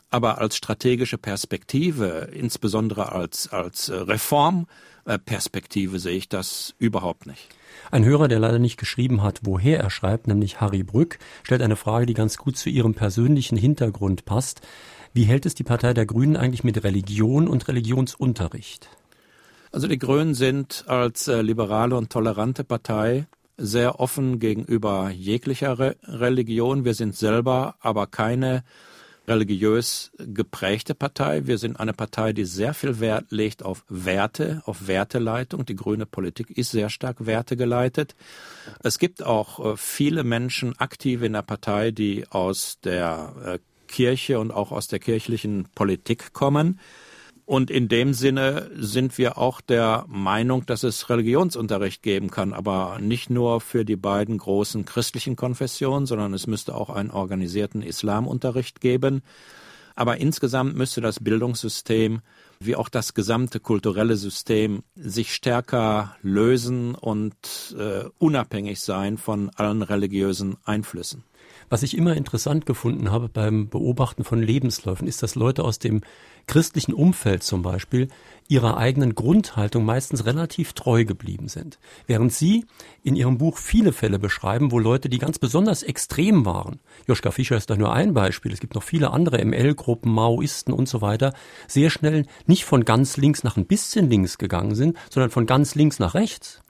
[0.10, 7.50] aber als strategische Perspektive, insbesondere als, als äh, Reformperspektive sehe ich das überhaupt nicht.
[7.92, 11.76] Ein Hörer, der leider nicht geschrieben hat, woher er schreibt, nämlich Harry Brück, stellt eine
[11.76, 14.62] Frage, die ganz gut zu Ihrem persönlichen Hintergrund passt.
[15.14, 18.90] Wie hält es die Partei der Grünen eigentlich mit Religion und Religionsunterricht?
[19.72, 23.28] Also die Grünen sind als äh, liberale und tolerante Partei
[23.60, 26.86] sehr offen gegenüber jeglicher Re Religion.
[26.86, 28.64] Wir sind selber aber keine
[29.28, 31.46] religiös geprägte Partei.
[31.46, 35.66] Wir sind eine Partei, die sehr viel Wert legt auf Werte, auf Werteleitung.
[35.66, 38.16] Die grüne Politik ist sehr stark wertegeleitet.
[38.84, 44.40] Es gibt auch äh, viele Menschen aktiv in der Partei, die aus der äh, Kirche
[44.40, 46.80] und auch aus der kirchlichen Politik kommen.
[47.50, 53.00] Und in dem Sinne sind wir auch der Meinung, dass es Religionsunterricht geben kann, aber
[53.02, 58.82] nicht nur für die beiden großen christlichen Konfessionen, sondern es müsste auch einen organisierten Islamunterricht
[58.82, 59.24] geben.
[59.96, 62.22] Aber insgesamt müsste das Bildungssystem
[62.60, 69.82] wie auch das gesamte kulturelle System sich stärker lösen und äh, unabhängig sein von allen
[69.82, 71.24] religiösen Einflüssen.
[71.70, 76.02] Was ich immer interessant gefunden habe beim Beobachten von Lebensläufen, ist, dass Leute aus dem
[76.48, 78.08] christlichen Umfeld zum Beispiel
[78.48, 81.78] ihrer eigenen Grundhaltung meistens relativ treu geblieben sind.
[82.08, 82.66] Während Sie
[83.04, 87.56] in Ihrem Buch viele Fälle beschreiben, wo Leute, die ganz besonders extrem waren, Joschka Fischer
[87.56, 91.34] ist da nur ein Beispiel, es gibt noch viele andere ML-Gruppen, Maoisten und so weiter,
[91.68, 95.76] sehr schnell nicht von ganz links nach ein bisschen links gegangen sind, sondern von ganz
[95.76, 96.64] links nach rechts.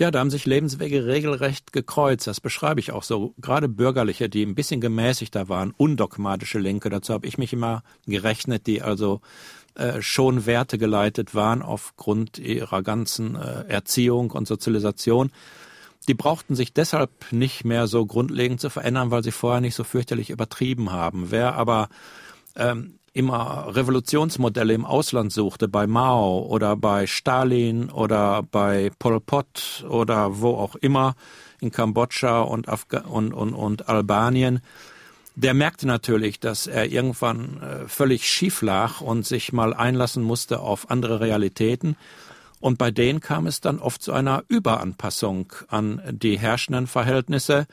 [0.00, 2.26] Ja, da haben sich Lebenswege regelrecht gekreuzt.
[2.26, 3.34] Das beschreibe ich auch so.
[3.36, 6.88] Gerade Bürgerliche, die ein bisschen gemäßigter waren, undogmatische Linke.
[6.88, 9.20] Dazu habe ich mich immer gerechnet, die also
[9.74, 15.32] äh, schon Werte geleitet waren aufgrund ihrer ganzen äh, Erziehung und Sozialisation.
[16.08, 19.84] Die brauchten sich deshalb nicht mehr so grundlegend zu verändern, weil sie vorher nicht so
[19.84, 21.30] fürchterlich übertrieben haben.
[21.30, 21.90] Wer aber
[22.56, 29.84] ähm, immer Revolutionsmodelle im Ausland suchte, bei Mao oder bei Stalin oder bei Pol Pot
[29.88, 31.14] oder wo auch immer,
[31.60, 34.60] in Kambodscha und, Afga und, und, und Albanien,
[35.36, 40.60] der merkte natürlich, dass er irgendwann äh, völlig schief lag und sich mal einlassen musste
[40.60, 41.96] auf andere Realitäten.
[42.60, 47.66] Und bei denen kam es dann oft zu einer Überanpassung an die herrschenden Verhältnisse.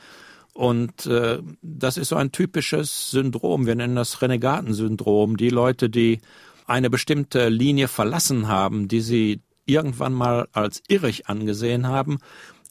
[0.57, 3.67] Und äh, das ist so ein typisches Syndrom.
[3.67, 5.37] Wir nennen das Renegatensyndrom.
[5.37, 6.17] Die Leute, die
[6.65, 12.17] eine bestimmte Linie verlassen haben, die sie irgendwann mal als irrig angesehen haben,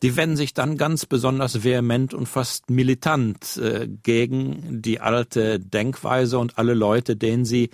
[0.02, 6.40] die wenden sich dann ganz besonders vehement und fast militant äh, gegen die alte Denkweise
[6.40, 7.70] und alle Leute, denen sie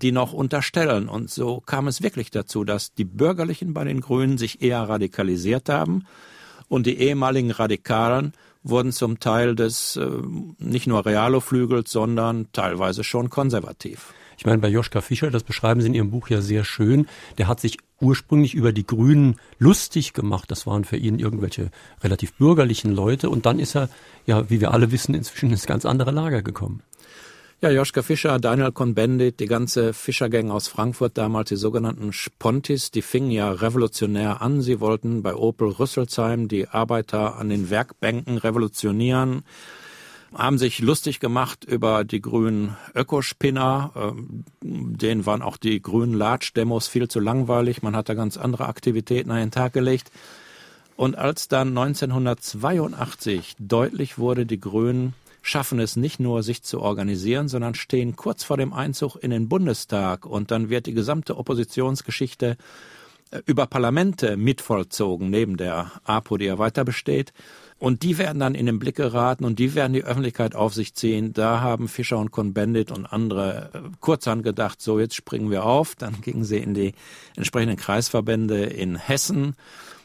[0.00, 1.08] die noch unterstellen.
[1.08, 5.68] Und so kam es wirklich dazu, dass die Bürgerlichen bei den Grünen sich eher radikalisiert
[5.68, 6.04] haben
[6.68, 8.32] und die ehemaligen Radikalen
[8.68, 10.08] wurden zum Teil des äh,
[10.58, 14.12] nicht nur Realo-Flügels, sondern teilweise schon konservativ.
[14.38, 17.06] Ich meine, bei Joschka Fischer, das beschreiben Sie in Ihrem Buch ja sehr schön,
[17.38, 20.50] der hat sich ursprünglich über die Grünen lustig gemacht.
[20.50, 21.70] Das waren für ihn irgendwelche
[22.02, 23.30] relativ bürgerlichen Leute.
[23.30, 23.88] Und dann ist er,
[24.26, 26.82] ja, wie wir alle wissen, inzwischen ins ganz andere Lager gekommen.
[27.62, 33.00] Ja, Joschka Fischer, Daniel Cohn-Bendit, die ganze Fischergang aus Frankfurt damals, die sogenannten Spontis, die
[33.00, 34.60] fingen ja revolutionär an.
[34.60, 39.42] Sie wollten bei Opel Rüsselsheim die Arbeiter an den Werkbänken revolutionieren,
[40.34, 43.90] haben sich lustig gemacht über die grünen Ökospinner.
[43.96, 47.80] Ähm, denen waren auch die grünen Latsch-Demos viel zu langweilig.
[47.80, 50.10] Man hat da ganz andere Aktivitäten an den Tag gelegt.
[50.94, 55.14] Und als dann 1982 deutlich wurde, die Grünen
[55.46, 59.48] schaffen es nicht nur, sich zu organisieren, sondern stehen kurz vor dem Einzug in den
[59.48, 62.56] Bundestag und dann wird die gesamte Oppositionsgeschichte
[63.30, 67.32] äh, über Parlamente mitvollzogen, neben der APO, die ja weiter besteht.
[67.78, 70.94] Und die werden dann in den Blick geraten und die werden die Öffentlichkeit auf sich
[70.94, 71.32] ziehen.
[71.32, 75.94] Da haben Fischer und Cohn-Bendit und andere äh, kurzhand gedacht, so jetzt springen wir auf.
[75.94, 76.92] Dann gingen sie in die
[77.36, 79.54] entsprechenden Kreisverbände in Hessen.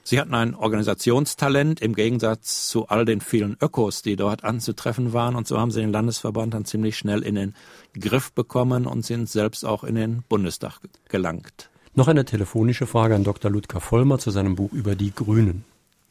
[0.03, 5.35] Sie hatten ein Organisationstalent im Gegensatz zu all den vielen Ökos, die dort anzutreffen waren.
[5.35, 7.55] Und so haben sie den Landesverband dann ziemlich schnell in den
[7.99, 11.69] Griff bekommen und sind selbst auch in den Bundestag gelangt.
[11.93, 13.51] Noch eine telefonische Frage an Dr.
[13.51, 15.65] Ludger Vollmer zu seinem Buch über die Grünen.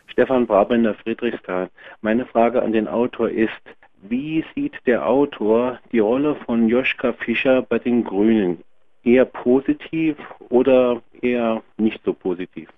[0.06, 1.70] Stefan Brabender, Friedrichsthal.
[2.02, 3.62] Meine Frage an den Autor ist,
[4.02, 8.58] wie sieht der Autor die Rolle von Joschka Fischer bei den Grünen?
[9.04, 10.16] Eher positiv
[10.48, 12.68] oder eher nicht so positiv?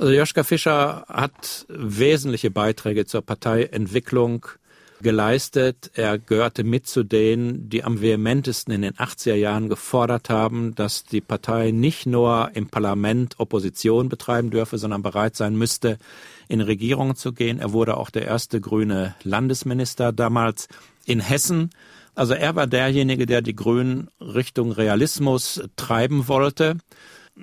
[0.00, 4.46] Also Joschka Fischer hat wesentliche Beiträge zur Parteientwicklung
[5.00, 5.90] geleistet.
[5.94, 11.02] Er gehörte mit zu denen, die am vehementesten in den 80er Jahren gefordert haben, dass
[11.02, 15.98] die Partei nicht nur im Parlament Opposition betreiben dürfe, sondern bereit sein müsste,
[16.46, 17.58] in Regierungen zu gehen.
[17.58, 20.68] Er wurde auch der erste grüne Landesminister damals
[21.06, 21.70] in Hessen.
[22.14, 26.76] Also er war derjenige, der die Grünen Richtung Realismus treiben wollte.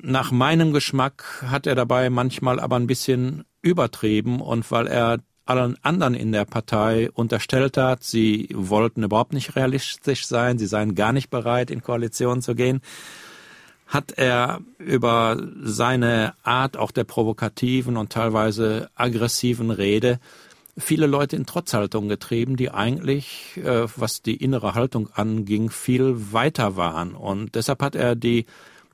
[0.01, 5.77] Nach meinem Geschmack hat er dabei manchmal aber ein bisschen übertrieben und weil er allen
[5.83, 11.13] anderen in der Partei unterstellt hat, sie wollten überhaupt nicht realistisch sein, sie seien gar
[11.13, 12.81] nicht bereit, in Koalition zu gehen,
[13.87, 20.19] hat er über seine Art auch der provokativen und teilweise aggressiven Rede
[20.77, 26.75] viele Leute in Trotzhaltung getrieben, die eigentlich, äh, was die innere Haltung anging, viel weiter
[26.75, 27.15] waren.
[27.15, 28.45] Und deshalb hat er die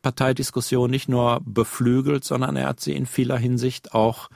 [0.02, 4.30] Parteidiskussion nicht nur beflügelt, sondern er hat sie in vieler Hinsicht auch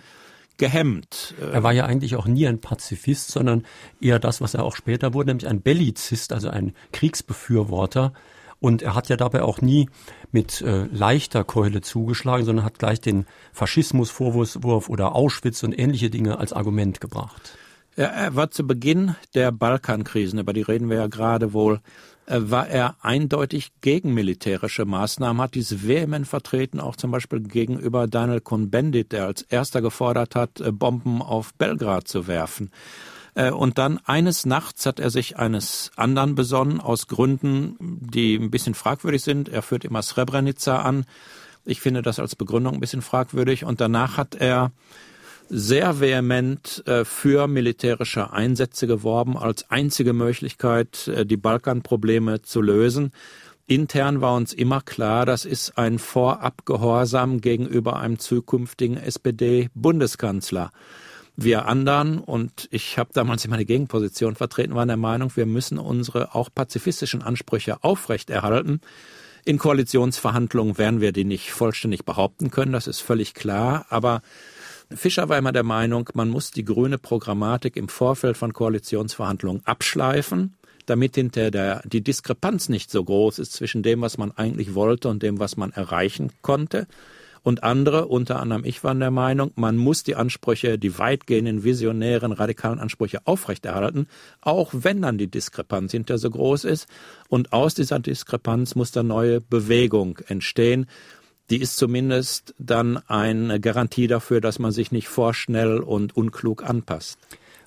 [0.58, 1.36] gehemmt.
[1.40, 3.66] Er war ja eigentlich auch nie ein Pazifist, sondern
[4.00, 8.14] eher das, was er auch später wurde, nämlich ein Bellizist, also ein Kriegsbefürworter.
[8.60, 9.90] Und er hat ja dabei auch nie
[10.32, 16.40] mit äh, leichter Keule zugeschlagen, sondern hat gleich den Faschismusvorwurf oder Auschwitz und ähnliche Dinge
[16.40, 17.58] als Argument gebracht.
[17.98, 21.80] Er war zu Beginn der Balkankrisen, über die reden wir ja gerade wohl,
[22.28, 28.42] war er eindeutig gegen militärische Maßnahmen, hat dies vehement vertreten, auch zum Beispiel gegenüber Daniel
[28.42, 32.72] Cohn-Bendit, der als erster gefordert hat, äh, Bomben auf Belgrad zu werfen.
[33.36, 38.50] Äh, und dann eines Nachts hat er sich eines anderen besonnen, aus Gründen, die ein
[38.50, 39.50] bisschen fragwürdig sind.
[39.50, 41.06] Er führt immer Srebrenica an.
[41.66, 43.66] Ich finde das als Begründung ein bisschen fragwürdig.
[43.66, 44.72] Und danach hat er
[45.50, 53.12] sehr vehement äh, für militärische Einsätze geworben, als einzige Möglichkeit, äh, die Balkanprobleme zu lösen.
[53.68, 60.72] Intern war uns immer klar, das ist ein Vorabgehorsam gegenüber einem zukünftigen SPD-Bundeskanzler.
[61.36, 65.80] Wir anderen, und ich habe damals immer eine Gegenposition vertreten, waren der Meinung, wir müssen
[65.80, 68.80] unsere auch pazifistischen Ansprüche aufrechterhalten.
[69.44, 74.22] In Koalitionsverhandlungen werden wir die nicht vollständig behaupten können, das ist völlig klar, aber
[74.92, 80.56] Fischer war immer der Meinung, man muss die grüne Programmatik im Vorfeld von Koalitionsverhandlungen abschleifen,
[80.86, 85.10] damit hinter der, die Diskrepanz nicht so groß ist zwischen dem, was man eigentlich wollte
[85.10, 86.88] und dem, was man erreichen konnte.
[87.46, 92.32] Und andere, unter anderem ich, waren der Meinung, man muss die Ansprüche, die weitgehenden, visionären,
[92.32, 94.08] radikalen Ansprüche aufrechterhalten,
[94.42, 96.88] auch wenn dann die Diskrepanz hinter so groß ist.
[97.30, 100.88] Und aus dieser Diskrepanz muss dann neue Bewegung entstehen
[101.50, 107.20] die ist zumindest dann eine Garantie dafür, dass man sich nicht vorschnell und unklug anpasst.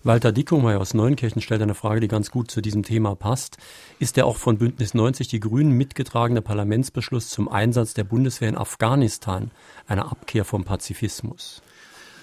[0.04, 3.56] Walter Dickomeyer aus Neunkirchen stellt eine Frage, die ganz gut zu diesem Thema passt.
[3.98, 8.56] Ist der auch von Bündnis 90 die Grünen mitgetragene Parlamentsbeschluss zum Einsatz der Bundeswehr in
[8.56, 9.50] Afghanistan
[9.86, 11.62] eine Abkehr vom Pazifismus?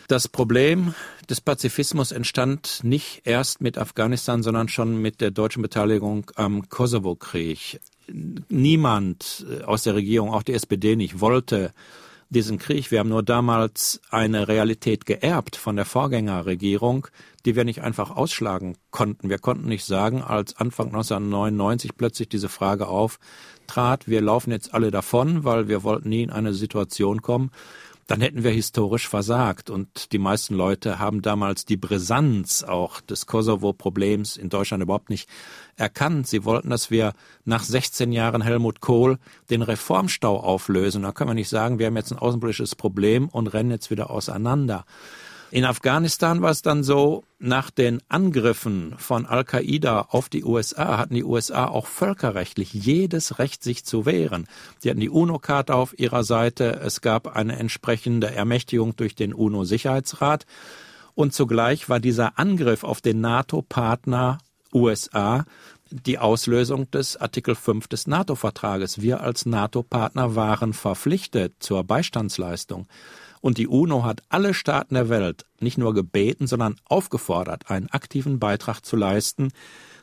[0.07, 0.93] Das Problem
[1.29, 7.79] des Pazifismus entstand nicht erst mit Afghanistan, sondern schon mit der deutschen Beteiligung am Kosovo-Krieg
[8.49, 11.73] niemand äh, aus der Regierung, auch die SPD nicht, wollte
[12.29, 12.91] diesen Krieg.
[12.91, 17.07] Wir haben nur damals eine Realität geerbt von der Vorgängerregierung,
[17.45, 19.29] die wir nicht einfach ausschlagen konnten.
[19.29, 24.91] Wir konnten nicht sagen, als Anfang 1999 plötzlich diese Frage auftrat, wir laufen jetzt alle
[24.91, 27.51] davon, weil wir wollten nie in eine Situation kommen,
[28.07, 29.69] dann hätten wir historisch versagt.
[29.69, 35.27] Und die meisten Leute haben damals die Brisanz auch des Kosovo-Problems in Deutschland überhaupt nicht
[35.75, 36.27] erkannt.
[36.27, 37.13] Sie wollten, dass wir
[37.45, 39.17] nach 16 Jahren Helmut Kohl
[39.49, 41.01] den Reformstau auflösen.
[41.01, 44.11] Da können wir nicht sagen, wir haben jetzt ein außenpolitisches Problem und rennen jetzt wieder
[44.11, 44.85] auseinander.
[45.51, 51.13] In Afghanistan war es dann so, nach den Angriffen von Al-Qaida auf die USA hatten
[51.13, 54.47] die USA auch völkerrechtlich jedes Recht, sich zu wehren.
[54.84, 60.45] Die hatten die UNO-Karte auf ihrer Seite, es gab eine entsprechende Ermächtigung durch den UNO-Sicherheitsrat
[61.13, 64.39] und zugleich war dieser Angriff auf den NATO-Partner
[64.73, 65.45] USA
[65.91, 69.01] die Auslösung des Artikel 5 des NATO-Vertrages.
[69.01, 72.88] Wir als NATO-Partner waren verpflichtet zur Beistandsleistung.
[73.45, 78.39] Und die UNO hat alle Staaten der Welt nicht nur gebeten, sondern aufgefordert, einen aktiven
[78.39, 79.51] Beitrag zu leisten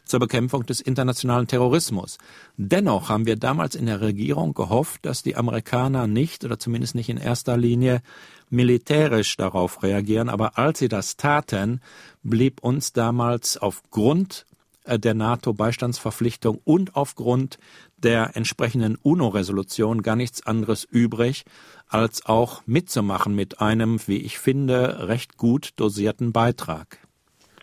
[0.04, 2.18] zur Bekämpfung des internationalen Terrorismus.
[2.56, 7.08] Dennoch haben wir damals in der Regierung gehofft, dass die Amerikaner nicht oder zumindest nicht
[7.08, 8.02] in erster Linie
[8.48, 10.28] militärisch darauf reagieren.
[10.28, 11.80] Aber als sie das taten,
[12.22, 14.46] blieb uns damals aufgrund
[14.86, 17.58] der NATO-Beistandsverpflichtung und aufgrund
[17.96, 21.44] der entsprechenden UNO-Resolution gar nichts anderes übrig,
[21.88, 26.98] als auch mitzumachen mit einem, wie ich finde, recht gut dosierten Beitrag.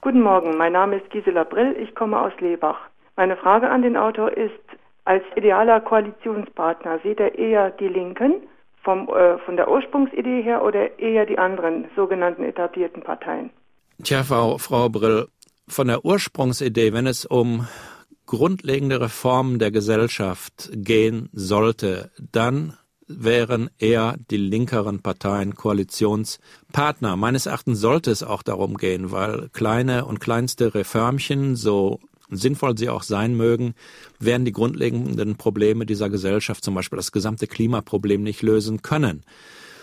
[0.02, 2.80] Guten Morgen, mein Name ist Gisela Brill, ich komme aus Lebach.
[3.18, 4.54] Meine Frage an den Autor ist,
[5.04, 8.36] als idealer Koalitionspartner sieht er eher die Linken
[8.84, 13.50] vom, äh, von der Ursprungsidee her oder eher die anderen sogenannten etablierten Parteien?
[14.04, 15.28] Tja, Frau, Frau Brill,
[15.70, 17.68] von der Ursprungsidee, wenn es um
[18.26, 22.74] grundlegende Reformen der Gesellschaft gehen sollte, dann
[23.08, 27.16] wären eher die linkeren Parteien Koalitionspartner.
[27.16, 32.90] Meines Erachtens sollte es auch darum gehen, weil kleine und kleinste Reformchen, so sinnvoll sie
[32.90, 33.74] auch sein mögen,
[34.20, 39.24] werden die grundlegenden Probleme dieser Gesellschaft, zum Beispiel das gesamte Klimaproblem, nicht lösen können.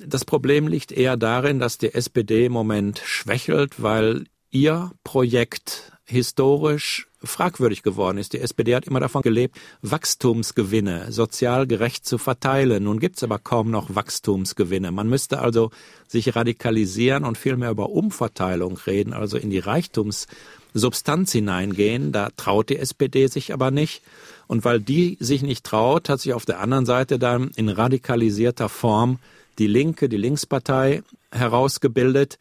[0.07, 7.09] Das Problem liegt eher darin, dass die SPD im Moment schwächelt, weil ihr Projekt historisch
[7.23, 8.33] fragwürdig geworden ist.
[8.33, 12.85] Die SPD hat immer davon gelebt, Wachstumsgewinne sozial gerecht zu verteilen.
[12.85, 14.93] Nun gibt es aber kaum noch Wachstumsgewinne.
[14.93, 15.71] Man müsste also
[16.07, 22.13] sich radikalisieren und viel mehr über Umverteilung reden, also in die Reichtumssubstanz hineingehen.
[22.13, 24.03] Da traut die SPD sich aber nicht.
[24.47, 28.69] Und weil die sich nicht traut, hat sich auf der anderen Seite dann in radikalisierter
[28.69, 29.19] Form
[29.59, 32.39] die Linke, die Linkspartei herausgebildet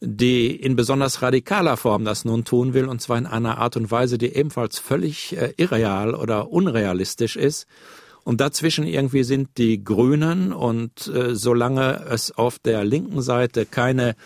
[0.00, 3.90] die in besonders radikaler Form das nun tun will, und zwar in einer Art und
[3.90, 7.66] Weise, die ebenfalls völlig äh, irreal oder unrealistisch ist.
[8.24, 14.16] Und dazwischen irgendwie sind die Grünen und äh, solange es auf der linken Seite keine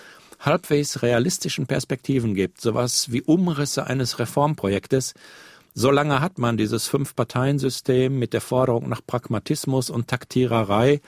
[0.41, 5.15] halbwegs realistischen Perspektiven gibt, sowas wie Umrisse eines Reformprojektes,
[5.75, 11.01] solange hat man dieses Fünf-Parteien-System mit der Forderung nach Pragmatismus und Taktiererei,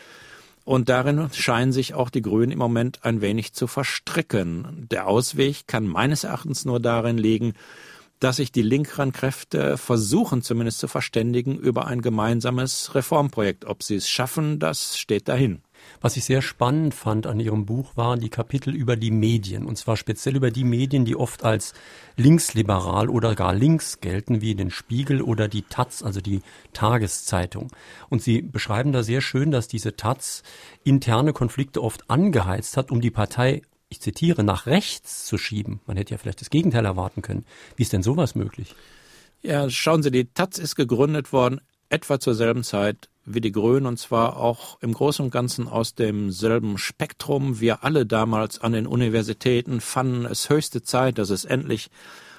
[0.65, 4.87] und darin scheinen sich auch die Grünen im Moment ein wenig zu verstricken.
[4.91, 7.53] Der Ausweg kann meines Erachtens nur darin liegen,
[8.21, 13.67] dass sich die linkeren Kräfte versuchen zumindest zu verständigen über ein gemeinsames Reformprojekt.
[13.67, 15.64] Ob sie es schaffen, das steht dahin.
[16.01, 19.77] Was ich sehr spannend fand an Ihrem Buch waren die Kapitel über die Medien, und
[19.77, 21.75] zwar speziell über die Medien, die oft als
[22.17, 26.43] linksliberal oder gar links gelten, wie den Spiegel oder die Taz, also die
[26.73, 27.71] Tageszeitung.
[28.09, 30.43] Und Sie beschreiben da sehr schön, dass diese Taz
[30.85, 35.81] interne Konflikte oft angeheizt hat, um die Partei ich zitiere, nach rechts zu schieben.
[35.87, 37.45] Man hätte ja vielleicht das Gegenteil erwarten können.
[37.77, 38.75] Wie ist denn sowas möglich?
[39.43, 41.61] Ja, schauen Sie, die Taz ist gegründet worden
[41.95, 45.95] etwa zur selben Zeit wie die Grünen und zwar auch im Großen und Ganzen aus
[45.95, 47.61] demselben Spektrum.
[47.61, 51.91] Wir alle damals an den Universitäten fanden es höchste Zeit, dass es endlich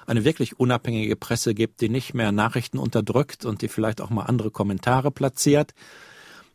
[0.05, 4.23] eine wirklich unabhängige Presse gibt, die nicht mehr Nachrichten unterdrückt und die vielleicht auch mal
[4.23, 5.73] andere Kommentare platziert.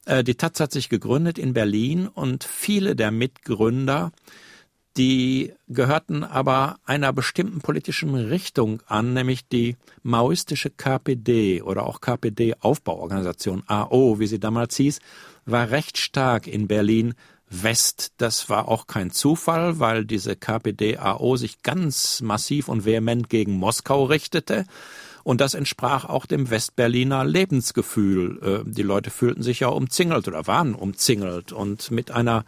[0.05, 4.13] Äh, die Taz hat sich gegründet in Berlin und viele der Mitgründer
[4.97, 13.63] die gehörten aber einer bestimmten politischen Richtung an, nämlich die maoistische KPD oder auch KPD-Aufbauorganisation
[13.67, 15.01] AO, wie sie damals hieß,
[15.47, 17.15] war recht stark in Berlin
[17.49, 18.13] West.
[18.17, 24.05] Das war auch kein Zufall, weil diese KPD-AO sich ganz massiv und vehement gegen Moskau
[24.05, 24.65] richtete.
[25.23, 28.65] Und das entsprach auch dem Westberliner Lebensgefühl.
[28.67, 32.45] Äh, die Leute fühlten sich ja umzingelt oder waren umzingelt und mit einer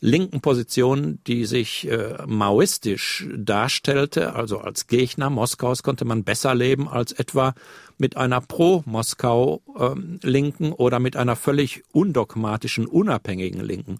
[0.00, 6.88] linken Position, die sich äh, maoistisch darstellte, also als Gegner Moskaus konnte man besser leben
[6.88, 7.54] als etwa
[7.98, 13.98] mit einer pro-Moskau ähm, Linken oder mit einer völlig undogmatischen, unabhängigen Linken.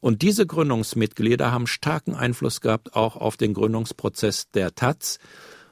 [0.00, 5.18] Und diese Gründungsmitglieder haben starken Einfluss gehabt auch auf den Gründungsprozess der Taz.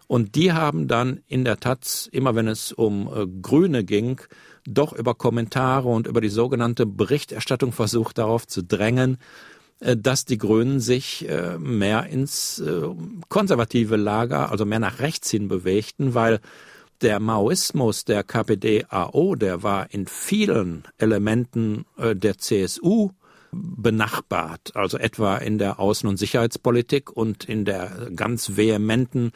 [0.08, 4.20] Und die haben dann in der Taz, immer wenn es um äh, Grüne ging,
[4.64, 10.38] doch über Kommentare und über die sogenannte Berichterstattung versucht darauf zu drängen, äh, dass die
[10.38, 12.82] Grünen sich äh, mehr ins äh,
[13.28, 16.40] konservative Lager, also mehr nach rechts hin bewegten, weil
[17.02, 23.10] der Maoismus der KPD-AO, der war in vielen Elementen der CSU
[23.52, 29.32] benachbart, also etwa in der Außen- und Sicherheitspolitik und in der ganz vehementen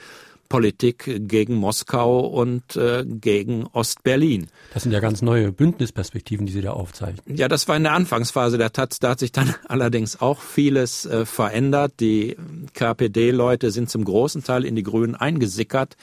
[0.51, 4.49] Politik gegen Moskau und äh, gegen Ostberlin.
[4.75, 7.37] Das sind ja ganz neue Bündnisperspektiven, die Sie da aufzeichnen.
[7.37, 8.99] Ja, das war in der Anfangsphase der Taz.
[8.99, 11.95] Da hat sich dann allerdings auch vieles äh, verändert.
[12.01, 12.37] Die
[12.75, 15.97] KPD-Leute sind zum großen Teil in die Grünen eingesickert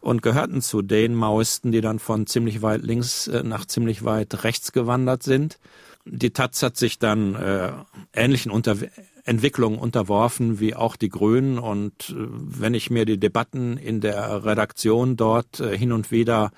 [0.00, 4.42] und gehörten zu den Maoisten, die dann von ziemlich weit links äh, nach ziemlich weit
[4.42, 5.58] rechts gewandert sind.
[6.06, 7.72] die Taz hat sich dann äh,
[8.14, 8.76] ähnlichen Unter
[9.26, 11.58] Entwicklungen unterworfen wie auch die Grünen.
[11.58, 16.52] Und äh, wenn ich mir die Debatten in der Redaktion dort äh, hin und wieder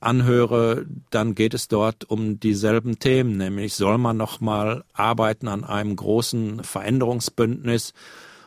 [0.00, 5.64] anhöre, dann geht es dort um dieselben Themen, nämlich soll man noch mal arbeiten an
[5.64, 7.94] einem großen Veränderungsbündnis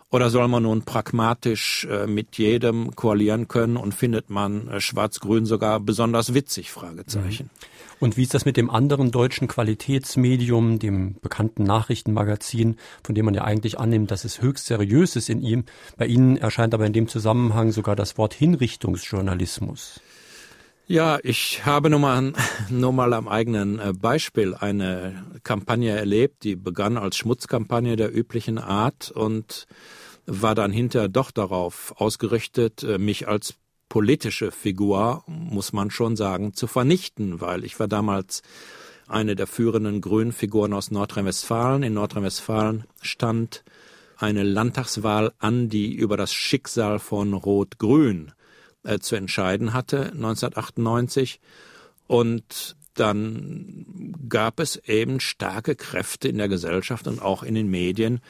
[0.09, 5.79] oder soll man nun pragmatisch äh, mit jedem koalieren können und findet man Schwarz-Grün sogar
[5.79, 6.71] besonders witzig?
[6.71, 7.49] Fragezeichen.
[7.51, 7.70] Mhm.
[8.01, 13.35] Und wie ist das mit dem anderen deutschen Qualitätsmedium, dem bekannten Nachrichtenmagazin, von dem man
[13.35, 15.65] ja eigentlich annimmt, dass es höchst seriös ist in ihm?
[15.97, 20.01] Bei Ihnen erscheint aber in dem Zusammenhang sogar das Wort Hinrichtungsjournalismus.
[20.87, 22.33] Ja, ich habe nur mal,
[22.71, 28.57] nur mal am eigenen äh, Beispiel eine Kampagne erlebt, die begann als Schmutzkampagne der üblichen
[28.57, 29.67] Art und
[30.25, 33.53] war dann hinterher doch darauf ausgerichtet, äh, mich als
[33.91, 38.41] politische Figur, muss man schon sagen, zu vernichten, weil ich war damals
[39.05, 41.83] eine der führenden grünen Figuren aus Nordrhein-Westfalen.
[41.83, 43.65] In Nordrhein-Westfalen stand
[44.15, 48.31] eine Landtagswahl an, die über das Schicksal von Rot-Grün
[48.83, 51.41] äh, zu entscheiden hatte 1998
[52.07, 53.85] und dann
[54.29, 58.21] gab es eben starke Kräfte in der Gesellschaft und auch in den Medien,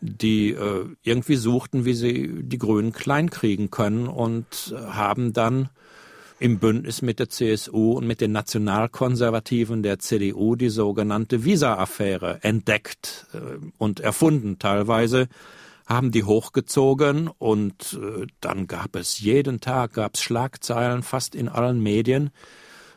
[0.00, 5.70] die äh, irgendwie suchten, wie sie die Grünen kleinkriegen können und äh, haben dann
[6.40, 13.26] im Bündnis mit der CSU und mit den Nationalkonservativen der CDU die sogenannte Visa-Affäre entdeckt
[13.32, 13.38] äh,
[13.76, 15.28] und erfunden teilweise
[15.88, 21.82] haben die hochgezogen und äh, dann gab es jeden Tag gab's Schlagzeilen fast in allen
[21.82, 22.30] Medien,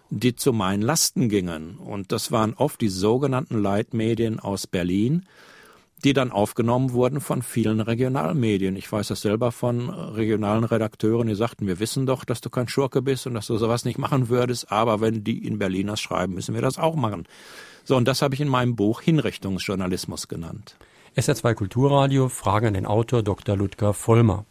[0.10, 1.78] die zu meinen Lasten gingen.
[1.78, 5.26] Und das waren oft die sogenannten Leitmedien aus Berlin,
[6.04, 8.76] die dann aufgenommen wurden von vielen Regionalmedien.
[8.76, 12.68] Ich weiß das selber von regionalen Redakteuren, die sagten, wir wissen doch, dass du kein
[12.68, 16.02] Schurke bist und dass du sowas nicht machen würdest, aber wenn die in Berlin das
[16.02, 17.26] schreiben, müssen wir das auch machen.
[17.84, 20.78] So, und das habe ich in meinem Buch Hinrichtungsjournalismus genannt.
[21.16, 23.58] SR2 Kulturradio, Fragen an den Autor Dr.
[23.58, 24.46] Ludger Vollmer.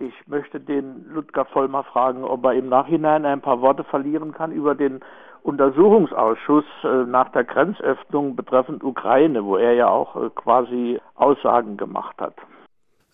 [0.00, 4.52] Ich möchte den Ludger Vollmer fragen, ob er im Nachhinein ein paar Worte verlieren kann
[4.52, 5.00] über den
[5.42, 12.16] Untersuchungsausschuss äh, nach der Grenzöffnung betreffend Ukraine, wo er ja auch äh, quasi Aussagen gemacht
[12.18, 12.34] hat.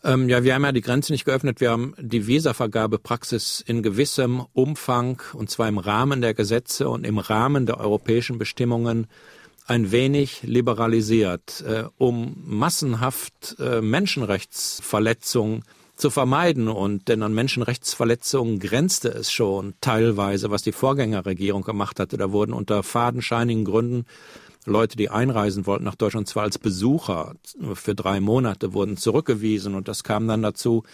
[0.04, 1.60] Ähm, ja, wir haben ja die Grenze nicht geöffnet.
[1.60, 7.18] Wir haben die Visavergabepraxis in gewissem Umfang, und zwar im Rahmen der Gesetze und im
[7.18, 9.06] Rahmen der europäischen Bestimmungen,
[9.66, 15.62] ein wenig liberalisiert, äh, um massenhaft äh, Menschenrechtsverletzungen
[15.96, 16.68] zu vermeiden.
[16.68, 22.16] Und denn an Menschenrechtsverletzungen grenzte es schon teilweise, was die Vorgängerregierung gemacht hatte.
[22.16, 24.04] Da wurden unter fadenscheinigen Gründen
[24.66, 27.34] Leute, die einreisen wollten nach Deutschland, zwar als Besucher
[27.74, 29.74] für drei Monate, wurden zurückgewiesen.
[29.74, 30.84] Und das kam dann dazu,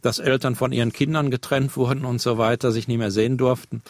[0.00, 3.82] dass Eltern von ihren Kindern getrennt wurden und so weiter, sich nicht mehr sehen durften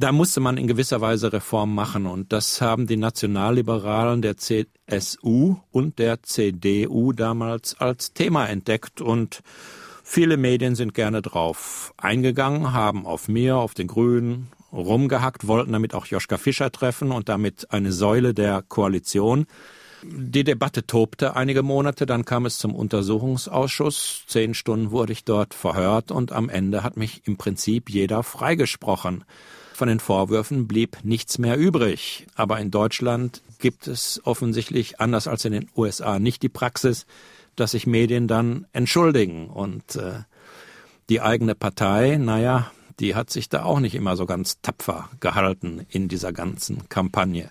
[0.00, 5.56] da musste man in gewisser Weise Reform machen und das haben die Nationalliberalen der CSU
[5.70, 9.42] und der CDU damals als Thema entdeckt und
[10.02, 15.94] viele Medien sind gerne drauf eingegangen, haben auf mir, auf den Grünen rumgehackt, wollten damit
[15.94, 19.46] auch Joschka Fischer treffen und damit eine Säule der Koalition.
[20.02, 24.24] Die Debatte tobte einige Monate, dann kam es zum Untersuchungsausschuss.
[24.26, 29.24] Zehn Stunden wurde ich dort verhört und am Ende hat mich im Prinzip jeder freigesprochen.
[29.80, 32.26] Von den Vorwürfen blieb nichts mehr übrig.
[32.36, 37.06] Aber in Deutschland gibt es offensichtlich, anders als in den USA, nicht die Praxis,
[37.56, 39.48] dass sich Medien dann entschuldigen.
[39.48, 40.24] Und äh,
[41.08, 45.86] die eigene Partei, naja, die hat sich da auch nicht immer so ganz tapfer gehalten
[45.88, 47.48] in dieser ganzen Kampagne.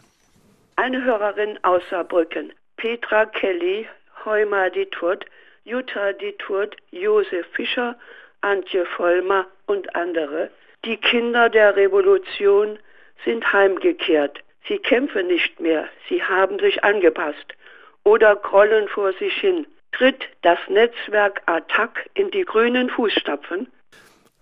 [0.76, 3.88] Eine Hörerin aus Saarbrücken, Petra Kelly,
[4.24, 5.26] Heuma Diturt,
[5.64, 7.98] Jutta Diturt, Josef Fischer,
[8.42, 10.52] Antje Vollmer und andere
[10.86, 12.80] die Kinder der Revolution
[13.26, 14.40] sind heimgekehrt.
[14.68, 17.56] Sie kämpfen nicht mehr, sie haben sich angepasst
[18.04, 19.66] oder grollen vor sich hin.
[19.92, 23.68] Tritt das Netzwerk Attac in die grünen Fußstapfen?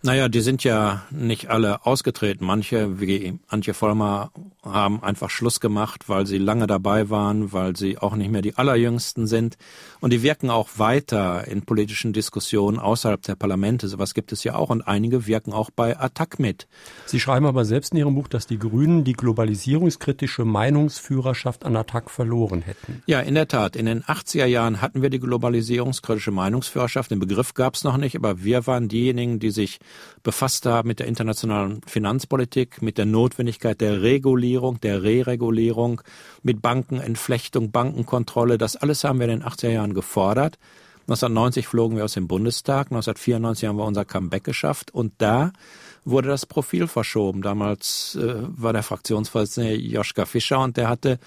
[0.04, 2.46] Naja, die sind ja nicht alle ausgetreten.
[2.46, 4.32] Manche, wie Antje Vollmer,
[4.72, 8.56] haben einfach Schluss gemacht, weil sie lange dabei waren, weil sie auch nicht mehr die
[8.56, 9.58] Allerjüngsten sind.
[10.00, 13.88] Und die wirken auch weiter in politischen Diskussionen außerhalb der Parlamente.
[13.88, 14.70] Sowas gibt es ja auch.
[14.70, 16.68] Und einige wirken auch bei Attac mit.
[17.06, 22.10] Sie schreiben aber selbst in Ihrem Buch, dass die Grünen die globalisierungskritische Meinungsführerschaft an Attac
[22.10, 23.04] verloren hätten.
[23.06, 23.76] Ja, in der Tat.
[23.76, 27.12] In den 80er Jahren hatten wir die globalisierungskritische Meinungsführerschaft.
[27.12, 29.80] Den Begriff gab es noch nicht, aber wir waren diejenigen, die sich
[30.24, 36.02] befasst haben mit der internationalen Finanzpolitik, mit der Notwendigkeit der Regulierung, der Reregulierung,
[36.44, 38.58] mit Bankenentflechtung, Bankenkontrolle.
[38.58, 40.58] Das alles haben wir in den 80er Jahren gefordert.
[41.08, 45.54] 1990 flogen wir aus dem Bundestag, 1994 haben wir unser Comeback geschafft und da
[46.04, 47.42] wurde das Profil verschoben.
[47.42, 51.20] Damals äh, war der Fraktionsvorsitzende Joschka Fischer und der hatte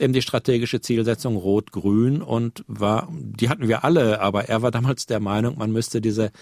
[0.00, 5.06] eben die strategische Zielsetzung Rot-Grün und war, die hatten wir alle, aber er war damals
[5.06, 6.32] der Meinung, man müsste diese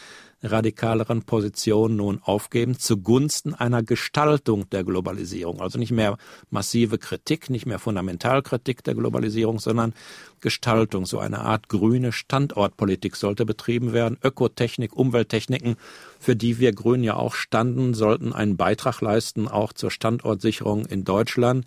[0.43, 5.61] radikaleren Positionen nun aufgeben zugunsten einer Gestaltung der Globalisierung.
[5.61, 6.17] Also nicht mehr
[6.51, 9.95] massive Kritik, nicht mehr Fundamentalkritik der Globalisierung, sondern
[10.41, 11.07] Gestaltung.
[11.07, 14.19] So eine Art grüne Standortpolitik sollte betrieben werden.
[14.23, 15.77] Ökotechnik, Umwelttechniken,
[16.21, 21.05] für die wir Grünen ja auch standen, sollten einen Beitrag leisten, auch zur Standortsicherung in
[21.05, 21.67] Deutschland.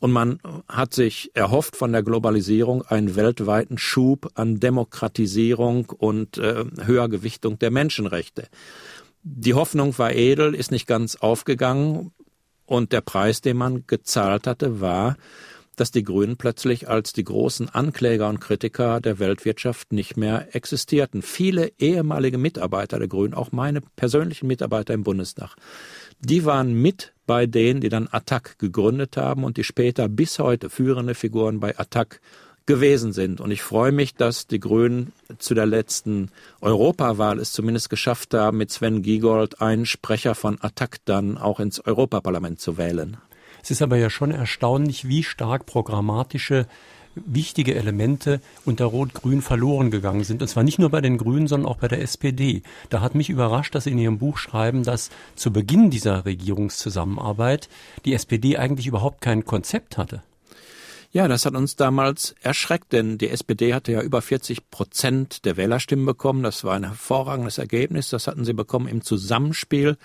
[0.00, 6.64] Und man hat sich erhofft von der Globalisierung einen weltweiten Schub an Demokratisierung und äh,
[6.84, 8.48] Höhergewichtung der Menschenrechte.
[9.22, 12.12] Die Hoffnung war edel, ist nicht ganz aufgegangen.
[12.66, 15.16] Und der Preis, den man gezahlt hatte, war,
[15.76, 21.22] dass die Grünen plötzlich als die großen Ankläger und Kritiker der Weltwirtschaft nicht mehr existierten.
[21.22, 25.54] Viele ehemalige Mitarbeiter der Grünen, auch meine persönlichen Mitarbeiter im Bundestag,
[26.18, 30.70] die waren mit bei denen, die dann Attac gegründet haben und die später bis heute
[30.70, 32.20] führende Figuren bei Attac
[32.66, 33.40] gewesen sind.
[33.40, 38.58] Und ich freue mich, dass die Grünen zu der letzten Europawahl es zumindest geschafft haben,
[38.58, 43.16] mit Sven Giegold einen Sprecher von Attac dann auch ins Europaparlament zu wählen.
[43.62, 46.66] Es ist aber ja schon erstaunlich, wie stark programmatische
[47.24, 50.42] wichtige Elemente unter Rot-Grün verloren gegangen sind.
[50.42, 52.62] Und zwar nicht nur bei den Grünen, sondern auch bei der SPD.
[52.90, 57.68] Da hat mich überrascht, dass Sie in Ihrem Buch schreiben, dass zu Beginn dieser Regierungszusammenarbeit
[58.04, 60.22] die SPD eigentlich überhaupt kein Konzept hatte.
[61.12, 65.56] Ja, das hat uns damals erschreckt, denn die SPD hatte ja über 40 Prozent der
[65.56, 66.42] Wählerstimmen bekommen.
[66.42, 68.10] Das war ein hervorragendes Ergebnis.
[68.10, 69.96] Das hatten sie bekommen im Zusammenspiel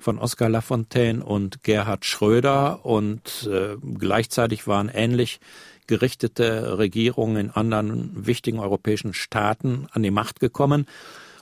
[0.00, 5.40] von Oskar Lafontaine und Gerhard Schröder und äh, gleichzeitig waren ähnlich
[5.86, 10.86] gerichtete Regierungen in anderen wichtigen europäischen Staaten an die Macht gekommen.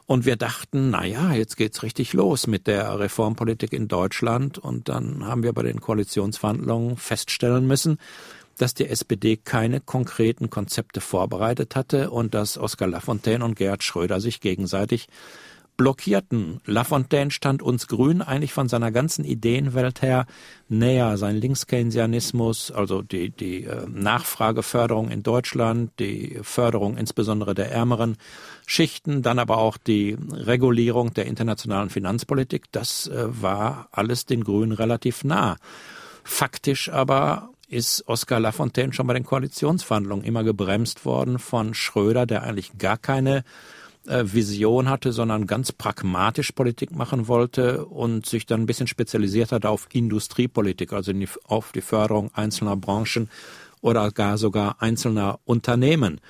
[0.07, 4.59] Und wir dachten, na ja, jetzt geht's richtig los mit der Reformpolitik in Deutschland.
[4.59, 7.99] Und dann haben wir bei den Koalitionsverhandlungen feststellen müssen,
[8.59, 14.21] dass die SPD keine konkreten Konzepte vorbereitet hatte und dass Oskar Lafontaine und Gerhard Schröder
[14.21, 15.09] sich gegenseitig
[15.77, 16.61] blockierten.
[16.67, 20.27] Lafontaine stand uns Grün eigentlich von seiner ganzen Ideenwelt her
[20.69, 21.17] näher.
[21.17, 28.17] Sein Linkskeynesianismus, also die, die äh, Nachfrageförderung in Deutschland, die Förderung insbesondere der ärmeren
[28.67, 34.73] Schichten, dann aber auch die Regulierung der internationalen Finanzpolitik, das äh, war alles den Grünen
[34.73, 35.57] relativ nah.
[36.23, 42.45] Faktisch aber ist Oskar Lafontaine schon bei den Koalitionsverhandlungen immer gebremst worden von Schröder, der
[42.45, 43.45] eigentlich gar keine
[44.07, 49.67] Vision hatte, sondern ganz pragmatisch Politik machen wollte und sich dann ein bisschen spezialisiert hat
[49.67, 51.13] auf Industriepolitik, also
[51.45, 53.31] auf die Förderung einzelner Branchen
[53.81, 56.21] oder gar sogar einzelner Unternehmen.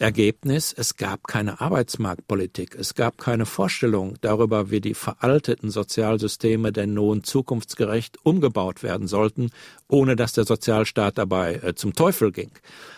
[0.00, 6.94] Ergebnis, es gab keine Arbeitsmarktpolitik, es gab keine Vorstellung darüber, wie die veralteten Sozialsysteme denn
[6.94, 9.50] nun zukunftsgerecht umgebaut werden sollten,
[9.88, 12.50] ohne dass der Sozialstaat dabei äh, zum Teufel ging.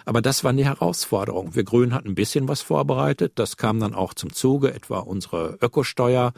[0.05, 1.57] Aber das waren die Herausforderungen.
[1.57, 5.59] Wir Grünen hatten ein bisschen was vorbereitet, das kam dann auch zum Zuge, etwa unsere
[5.61, 6.33] Ökosteuer,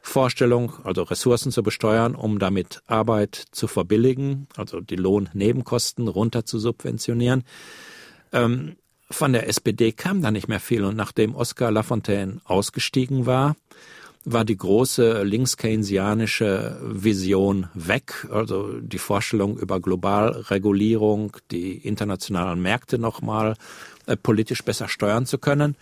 [0.00, 6.58] Vorstellung, also Ressourcen zu besteuern, um damit Arbeit zu verbilligen, also die Lohnnebenkosten runter zu
[6.58, 7.44] subventionieren.
[8.32, 8.76] Ähm,
[9.10, 13.56] von der SPD kam da nicht mehr viel und nachdem Oskar Lafontaine ausgestiegen war,
[14.24, 23.54] war die große links-keynesianische Vision weg, also die Vorstellung über Globalregulierung, die internationalen Märkte nochmal
[24.06, 25.76] äh, politisch besser steuern zu können.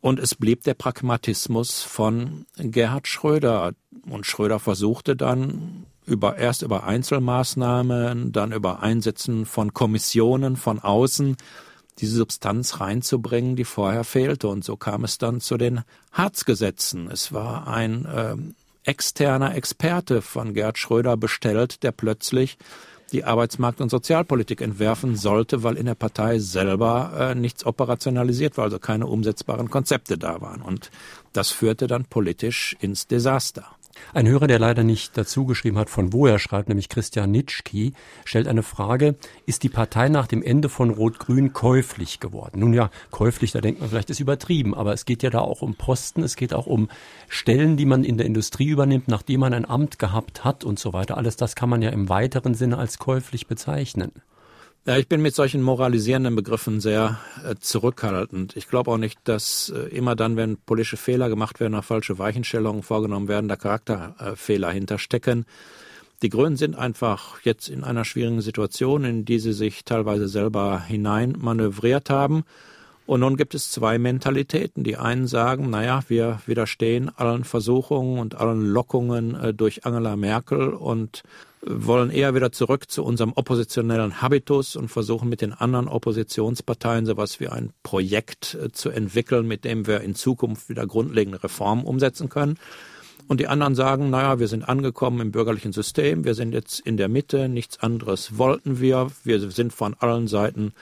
[0.00, 3.72] Und es blieb der Pragmatismus von Gerhard Schröder.
[4.08, 11.36] Und Schröder versuchte dann über, erst über Einzelmaßnahmen, dann über Einsetzen von Kommissionen von außen,
[12.00, 14.48] diese Substanz reinzubringen, die vorher fehlte.
[14.48, 15.82] Und so kam es dann zu den
[16.12, 17.10] Harzgesetzen.
[17.10, 18.36] Es war ein äh,
[18.88, 22.58] externer Experte von Gerd Schröder bestellt, der plötzlich
[23.12, 28.64] die Arbeitsmarkt- und Sozialpolitik entwerfen sollte, weil in der Partei selber äh, nichts operationalisiert war,
[28.64, 30.60] also keine umsetzbaren Konzepte da waren.
[30.60, 30.90] Und
[31.32, 33.64] das führte dann politisch ins Desaster.
[34.14, 37.92] Ein Hörer, der leider nicht dazu geschrieben hat, von wo er schreibt, nämlich Christian Nitschki,
[38.24, 42.60] stellt eine Frage, ist die Partei nach dem Ende von Rot-Grün käuflich geworden?
[42.60, 45.62] Nun ja, käuflich, da denkt man vielleicht, ist übertrieben, aber es geht ja da auch
[45.62, 46.88] um Posten, es geht auch um
[47.28, 50.92] Stellen, die man in der Industrie übernimmt, nachdem man ein Amt gehabt hat und so
[50.92, 51.16] weiter.
[51.16, 54.12] Alles das kann man ja im weiteren Sinne als käuflich bezeichnen.
[54.86, 58.56] Ja, ich bin mit solchen moralisierenden Begriffen sehr äh, zurückhaltend.
[58.56, 62.18] Ich glaube auch nicht, dass äh, immer dann, wenn politische Fehler gemacht werden, oder falsche
[62.18, 65.44] Weichenstellungen vorgenommen werden, da Charakterfehler hinterstecken.
[66.22, 70.80] Die Grünen sind einfach jetzt in einer schwierigen Situation, in die sie sich teilweise selber
[70.80, 72.44] hinein manövriert haben.
[73.06, 74.84] Und nun gibt es zwei Mentalitäten.
[74.84, 80.70] Die einen sagen, naja, wir widerstehen allen Versuchungen und allen Lockungen äh, durch Angela Merkel
[80.70, 81.22] und
[81.62, 87.40] wollen eher wieder zurück zu unserem oppositionellen Habitus und versuchen mit den anderen Oppositionsparteien sowas
[87.40, 92.28] wie ein Projekt äh, zu entwickeln, mit dem wir in Zukunft wieder grundlegende Reformen umsetzen
[92.28, 92.58] können.
[93.28, 96.96] Und die anderen sagen, naja, wir sind angekommen im bürgerlichen System, wir sind jetzt in
[96.96, 100.72] der Mitte, nichts anderes wollten wir, wir sind von allen Seiten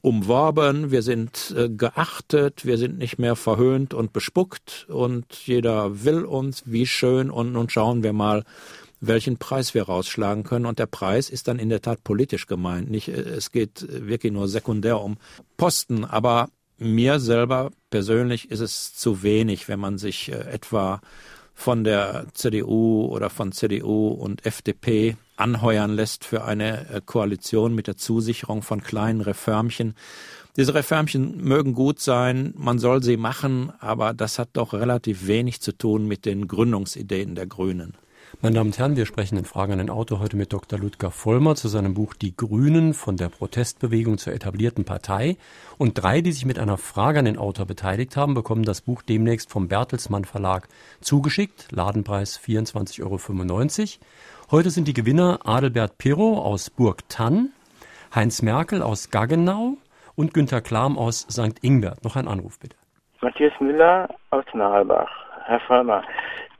[0.00, 4.86] umworben, wir sind äh, geachtet, wir sind nicht mehr verhöhnt und bespuckt.
[4.88, 7.30] Und jeder will uns, wie schön.
[7.30, 8.44] Und nun schauen wir mal,
[9.00, 10.66] welchen Preis wir rausschlagen können.
[10.66, 12.90] Und der Preis ist dann in der Tat politisch gemeint.
[12.90, 15.18] Nicht, äh, es geht wirklich nur sekundär um
[15.56, 16.48] Posten, aber
[16.78, 21.00] mir selber persönlich ist es zu wenig, wenn man sich äh, etwa
[21.54, 27.86] von der CDU oder von CDU und FDP anheuern lässt für eine äh, Koalition mit
[27.86, 29.94] der Zusicherung von kleinen Reformchen.
[30.56, 35.60] Diese Reformchen mögen gut sein, man soll sie machen, aber das hat doch relativ wenig
[35.60, 37.94] zu tun mit den Gründungsideen der Grünen.
[38.42, 40.78] Meine Damen und Herren, wir sprechen in Fragen an den Autor heute mit Dr.
[40.78, 45.36] Ludger Vollmer zu seinem Buch Die Grünen von der Protestbewegung zur etablierten Partei.
[45.76, 49.02] Und drei, die sich mit einer Frage an den Autor beteiligt haben, bekommen das Buch
[49.02, 50.68] demnächst vom Bertelsmann Verlag
[51.02, 51.70] zugeschickt.
[51.70, 54.06] Ladenpreis 24,95 Euro.
[54.50, 57.50] Heute sind die Gewinner Adelbert Pirro aus Burg Tann,
[58.14, 59.76] Heinz Merkel aus Gaggenau
[60.16, 61.62] und Günter Klam aus St.
[61.62, 62.04] Ingbert.
[62.04, 62.76] Noch ein Anruf bitte.
[63.20, 65.10] Matthias Müller aus Nahelbach.
[65.44, 66.02] Herr Vollmer,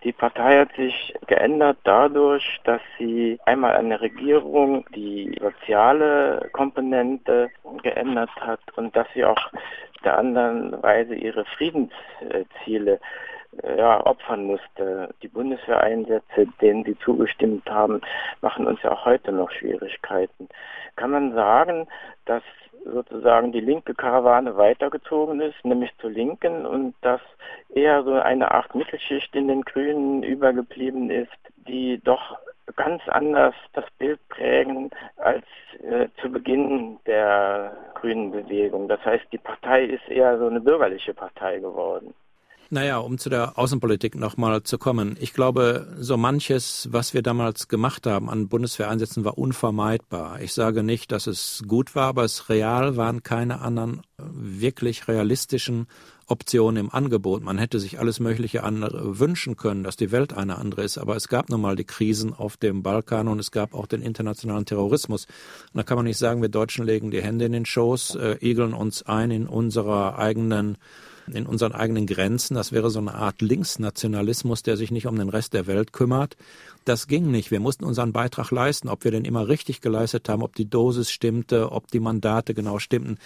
[0.04, 7.50] die Partei hat sich geändert dadurch, dass sie einmal eine Regierung die soziale Komponente
[7.82, 9.50] geändert hat und dass sie auch
[10.04, 12.98] der anderen Weise ihre Friedensziele
[13.62, 15.14] äh, ja, opfern musste.
[15.22, 18.00] Die Bundeswehreinsätze, denen sie zugestimmt haben,
[18.40, 20.48] machen uns ja auch heute noch Schwierigkeiten.
[20.96, 21.86] Kann man sagen,
[22.24, 22.42] dass
[22.84, 27.20] sozusagen die linke Karawane weitergezogen ist, nämlich zur Linken und dass
[27.74, 31.30] eher so eine Art Mittelschicht in den Grünen übergeblieben ist,
[31.68, 32.38] die doch
[32.76, 35.44] ganz anders das Bild prägen als
[35.82, 38.88] äh, zu Beginn der grünen Bewegung.
[38.88, 42.14] Das heißt, die Partei ist eher so eine bürgerliche Partei geworden.
[42.72, 45.16] Naja, um zu der Außenpolitik nochmal zu kommen.
[45.18, 50.40] Ich glaube, so manches, was wir damals gemacht haben an Bundeswehreinsätzen, war unvermeidbar.
[50.40, 55.88] Ich sage nicht, dass es gut war, aber es real waren keine anderen wirklich realistischen
[56.26, 57.42] Optionen im Angebot.
[57.42, 61.16] Man hätte sich alles Mögliche andere wünschen können, dass die Welt eine andere ist, aber
[61.16, 64.64] es gab nun mal die Krisen auf dem Balkan und es gab auch den internationalen
[64.64, 65.24] Terrorismus.
[65.24, 68.36] Und da kann man nicht sagen, wir Deutschen legen die Hände in den Schoß, äh,
[68.40, 70.78] igeln uns ein in unserer eigenen
[71.32, 72.54] in unseren eigenen Grenzen.
[72.54, 76.36] Das wäre so eine Art Linksnationalismus, der sich nicht um den Rest der Welt kümmert.
[76.84, 77.50] Das ging nicht.
[77.50, 78.88] Wir mussten unseren Beitrag leisten.
[78.88, 82.78] Ob wir den immer richtig geleistet haben, ob die Dosis stimmte, ob die Mandate genau
[82.78, 83.18] stimmten.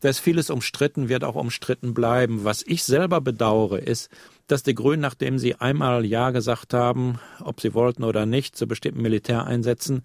[0.00, 2.44] Da ist vieles umstritten, wird auch umstritten bleiben.
[2.44, 4.10] Was ich selber bedauere, ist,
[4.46, 8.66] dass die Grünen, nachdem sie einmal Ja gesagt haben, ob sie wollten oder nicht, zu
[8.66, 10.02] bestimmten Militäreinsätzen,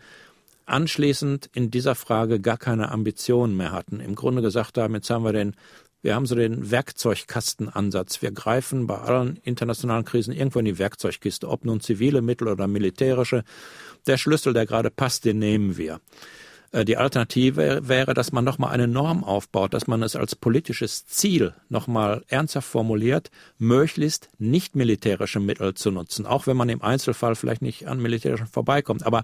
[0.68, 4.00] anschließend in dieser Frage gar keine Ambitionen mehr hatten.
[4.00, 5.56] Im Grunde gesagt haben, jetzt haben wir den
[6.02, 8.22] wir haben so den Werkzeugkastenansatz.
[8.22, 12.68] Wir greifen bei allen internationalen Krisen irgendwo in die Werkzeugkiste, ob nun zivile Mittel oder
[12.68, 13.44] militärische.
[14.06, 16.00] Der Schlüssel, der gerade passt, den nehmen wir.
[16.72, 21.06] Äh, die Alternative wäre, dass man nochmal eine Norm aufbaut, dass man es als politisches
[21.06, 27.36] Ziel nochmal ernsthaft formuliert, möglichst nicht militärische Mittel zu nutzen, auch wenn man im Einzelfall
[27.36, 29.24] vielleicht nicht an militärischen vorbeikommt, aber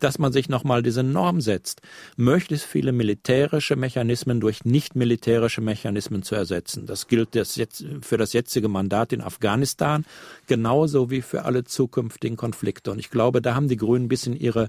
[0.00, 1.80] dass man sich nochmal diese Norm setzt,
[2.16, 6.86] möglichst viele militärische Mechanismen durch nicht militärische Mechanismen zu ersetzen.
[6.86, 10.04] Das gilt das jetzt für das jetzige Mandat in Afghanistan
[10.46, 12.90] genauso wie für alle zukünftigen Konflikte.
[12.90, 14.68] Und ich glaube, da haben die Grünen ein bisschen ihre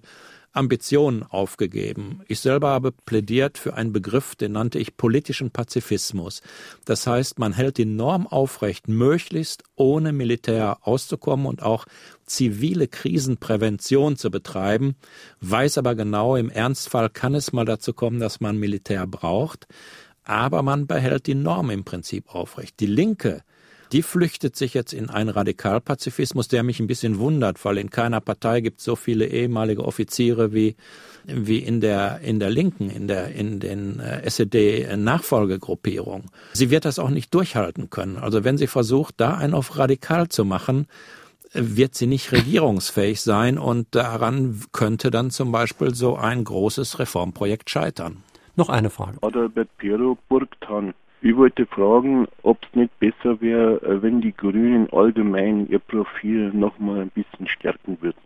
[0.53, 2.21] Ambitionen aufgegeben.
[2.27, 6.41] Ich selber habe plädiert für einen Begriff, den nannte ich politischen Pazifismus.
[6.85, 11.85] Das heißt, man hält die Norm aufrecht, möglichst ohne Militär auszukommen und auch
[12.25, 14.95] zivile Krisenprävention zu betreiben,
[15.41, 19.67] weiß aber genau, im Ernstfall kann es mal dazu kommen, dass man Militär braucht,
[20.23, 22.79] aber man behält die Norm im Prinzip aufrecht.
[22.79, 23.43] Die Linke
[23.93, 28.21] die flüchtet sich jetzt in einen Radikalpazifismus, der mich ein bisschen wundert, weil in keiner
[28.21, 30.75] Partei gibt es so viele ehemalige Offiziere wie
[31.25, 36.31] wie in der in der Linken, in der in den äh, SED-Nachfolgegruppierungen.
[36.53, 38.17] Sie wird das auch nicht durchhalten können.
[38.17, 40.87] Also wenn sie versucht, da einen auf radikal zu machen,
[41.53, 47.69] wird sie nicht regierungsfähig sein und daran könnte dann zum Beispiel so ein großes Reformprojekt
[47.69, 48.23] scheitern.
[48.55, 49.19] Noch eine Frage.
[49.21, 50.95] Adalbert Piero Burgtan.
[51.25, 56.51] Ich wollte fragen, ob es nicht besser wäre, äh, wenn die Grünen allgemein ihr Profil
[56.53, 58.19] nochmal ein bisschen stärken würden.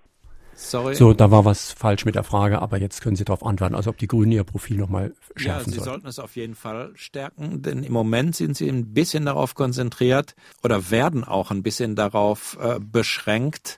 [0.56, 0.95] Sorry.
[0.95, 3.91] So, da war was falsch mit der Frage, aber jetzt können Sie darauf antworten, also
[3.91, 5.84] ob die Grünen ihr Profil nochmal schärfen Ja, Sie sollten.
[5.84, 10.34] sollten es auf jeden Fall stärken, denn im Moment sind Sie ein bisschen darauf konzentriert
[10.64, 13.78] oder werden auch ein bisschen darauf äh, beschränkt,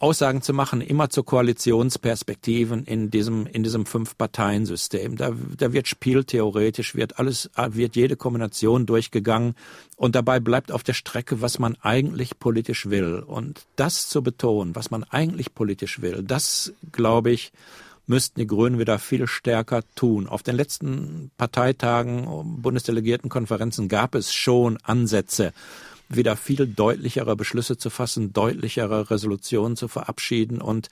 [0.00, 5.16] Aussagen zu machen, immer zu Koalitionsperspektiven in diesem, in diesem Fünf-Parteien-System.
[5.16, 9.56] Da, da wird spieltheoretisch, wird alles, wird jede Kombination durchgegangen
[9.96, 13.24] und dabei bleibt auf der Strecke, was man eigentlich politisch will.
[13.26, 17.52] Und das zu betonen, was man eigentlich politisch will, das glaube ich,
[18.06, 20.28] müssten die Grünen wieder viel stärker tun.
[20.28, 22.26] Auf den letzten Parteitagen,
[22.62, 25.52] Bundesdelegiertenkonferenzen gab es schon Ansätze,
[26.08, 30.88] wieder viel deutlichere Beschlüsse zu fassen, deutlichere Resolutionen zu verabschieden und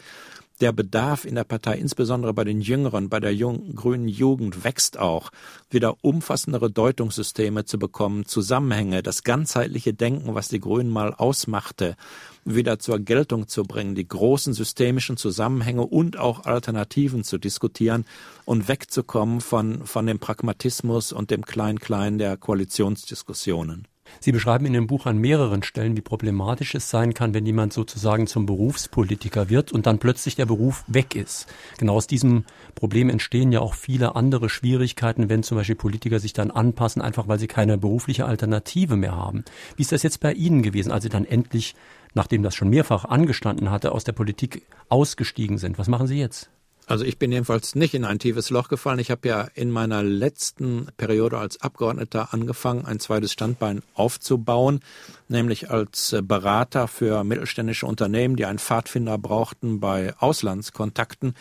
[0.60, 4.98] der Bedarf in der Partei, insbesondere bei den Jüngeren, bei der jungen, grünen Jugend, wächst
[4.98, 5.30] auch,
[5.70, 11.96] wieder umfassendere Deutungssysteme zu bekommen, Zusammenhänge, das ganzheitliche Denken, was die Grünen mal ausmachte,
[12.44, 18.06] wieder zur Geltung zu bringen, die großen systemischen Zusammenhänge und auch Alternativen zu diskutieren
[18.44, 23.86] und wegzukommen von, von dem Pragmatismus und dem Klein-Klein der Koalitionsdiskussionen.
[24.20, 27.72] Sie beschreiben in dem Buch an mehreren Stellen, wie problematisch es sein kann, wenn jemand
[27.72, 31.46] sozusagen zum Berufspolitiker wird und dann plötzlich der Beruf weg ist.
[31.78, 32.44] Genau aus diesem
[32.74, 37.28] Problem entstehen ja auch viele andere Schwierigkeiten, wenn zum Beispiel Politiker sich dann anpassen, einfach
[37.28, 39.44] weil sie keine berufliche Alternative mehr haben.
[39.76, 41.74] Wie ist das jetzt bei Ihnen gewesen, als Sie dann endlich,
[42.14, 45.78] nachdem das schon mehrfach angestanden hatte, aus der Politik ausgestiegen sind?
[45.78, 46.50] Was machen Sie jetzt?
[46.88, 49.00] Also ich bin jedenfalls nicht in ein tiefes Loch gefallen.
[49.00, 54.78] Ich habe ja in meiner letzten Periode als Abgeordneter angefangen, ein zweites Standbein aufzubauen,
[55.26, 61.34] nämlich als Berater für mittelständische Unternehmen, die einen Pfadfinder brauchten bei Auslandskontakten.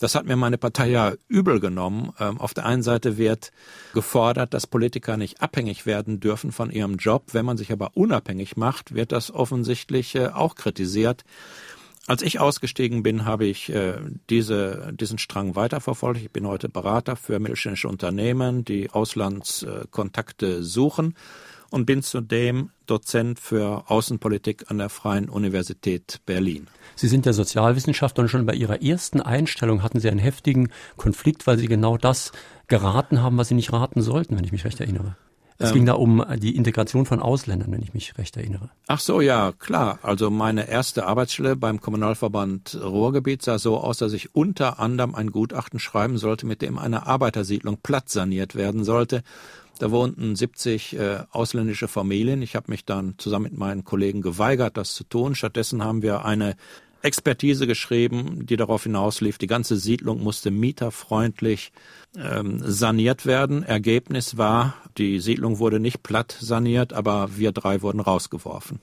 [0.00, 2.12] Das hat mir meine Partei ja übel genommen.
[2.18, 3.52] Ähm, auf der einen Seite wird
[3.94, 7.28] gefordert, dass Politiker nicht abhängig werden dürfen von ihrem Job.
[7.32, 11.24] Wenn man sich aber unabhängig macht, wird das offensichtlich äh, auch kritisiert.
[12.10, 13.98] Als ich ausgestiegen bin, habe ich äh,
[14.30, 16.20] diese, diesen Strang weiterverfolgt.
[16.20, 21.14] Ich bin heute Berater für mittelständische Unternehmen, die Auslandskontakte äh, suchen
[21.70, 26.66] und bin zudem Dozent für Außenpolitik an der Freien Universität Berlin.
[26.96, 31.46] Sie sind der Sozialwissenschaftler und schon bei Ihrer ersten Einstellung hatten Sie einen heftigen Konflikt,
[31.46, 32.32] weil Sie genau das
[32.66, 35.14] geraten haben, was Sie nicht raten sollten, wenn ich mich recht erinnere.
[35.60, 38.70] Es ähm, ging da um die Integration von Ausländern, wenn ich mich recht erinnere.
[38.86, 39.98] Ach so, ja, klar.
[40.02, 45.30] Also meine erste Arbeitsstelle beim Kommunalverband Ruhrgebiet sah so aus, dass ich unter anderem ein
[45.30, 49.22] Gutachten schreiben sollte, mit dem eine Arbeitersiedlung platt saniert werden sollte.
[49.78, 52.40] Da wohnten 70 äh, ausländische Familien.
[52.40, 55.34] Ich habe mich dann zusammen mit meinen Kollegen geweigert, das zu tun.
[55.34, 56.56] Stattdessen haben wir eine
[57.02, 61.72] Expertise geschrieben, die darauf hinauslief, die ganze Siedlung musste mieterfreundlich
[62.16, 63.62] ähm, saniert werden.
[63.62, 68.80] Ergebnis war, die Siedlung wurde nicht platt saniert, aber wir drei wurden rausgeworfen.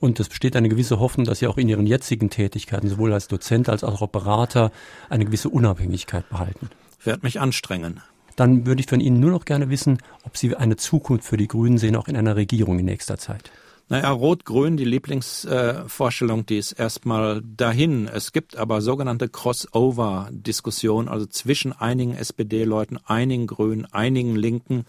[0.00, 3.28] Und es besteht eine gewisse Hoffnung, dass Sie auch in Ihren jetzigen Tätigkeiten, sowohl als
[3.28, 4.70] Dozent als auch Berater,
[5.08, 6.68] eine gewisse Unabhängigkeit behalten.
[6.98, 8.00] Ich werde mich anstrengen.
[8.36, 11.48] Dann würde ich von Ihnen nur noch gerne wissen, ob Sie eine Zukunft für die
[11.48, 13.50] Grünen sehen, auch in einer Regierung in nächster Zeit.
[13.88, 18.08] Naja, Rot-Grün, die Lieblingsvorstellung, die ist erstmal dahin.
[18.08, 24.86] Es gibt aber sogenannte Crossover-Diskussionen, also zwischen einigen SPD-Leuten, einigen Grünen, einigen Linken,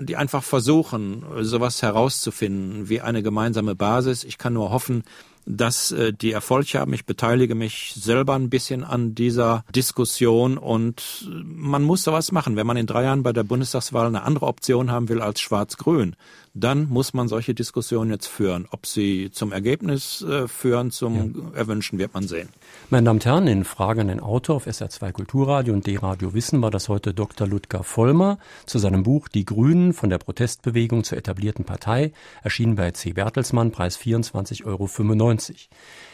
[0.00, 4.22] die einfach versuchen, sowas herauszufinden wie eine gemeinsame Basis.
[4.22, 5.02] Ich kann nur hoffen,
[5.48, 6.92] dass äh, die Erfolg haben.
[6.92, 12.56] Ich beteilige mich selber ein bisschen an dieser Diskussion und man muss sowas machen.
[12.56, 16.16] Wenn man in drei Jahren bei der Bundestagswahl eine andere Option haben will als Schwarz-Grün,
[16.54, 18.66] dann muss man solche Diskussionen jetzt führen.
[18.70, 21.58] Ob sie zum Ergebnis äh, führen, zum ja.
[21.58, 22.48] Erwünschen, wird man sehen.
[22.90, 26.60] Meine Damen und Herren, in Frage an den Autor auf SR2 Kulturradio und D-Radio Wissen
[26.60, 27.46] war das heute Dr.
[27.46, 32.90] Ludger Vollmer zu seinem Buch Die Grünen von der Protestbewegung zur etablierten Partei, erschienen bei
[32.90, 33.12] C.
[33.12, 34.86] Bertelsmann, Preis 24,95 Euro.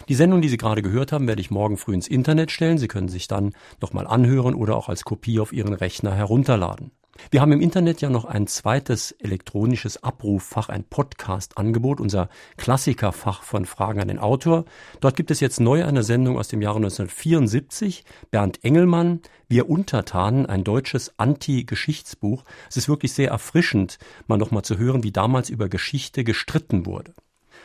[0.08, 2.78] Die Sendung, die Sie gerade gehört haben, werde ich morgen früh ins Internet stellen.
[2.78, 6.90] Sie können sich dann nochmal anhören oder auch als Kopie auf Ihren Rechner herunterladen.
[7.30, 13.66] Wir haben im Internet ja noch ein zweites elektronisches Abrufffach, ein Podcast-Angebot, unser Klassikerfach von
[13.66, 14.64] Fragen an den Autor.
[15.00, 18.04] Dort gibt es jetzt neu eine Sendung aus dem Jahre 1974.
[18.30, 22.44] Bernd Engelmann, Wir Untertanen, ein deutsches Anti-Geschichtsbuch.
[22.68, 27.14] Es ist wirklich sehr erfrischend, mal nochmal zu hören, wie damals über Geschichte gestritten wurde.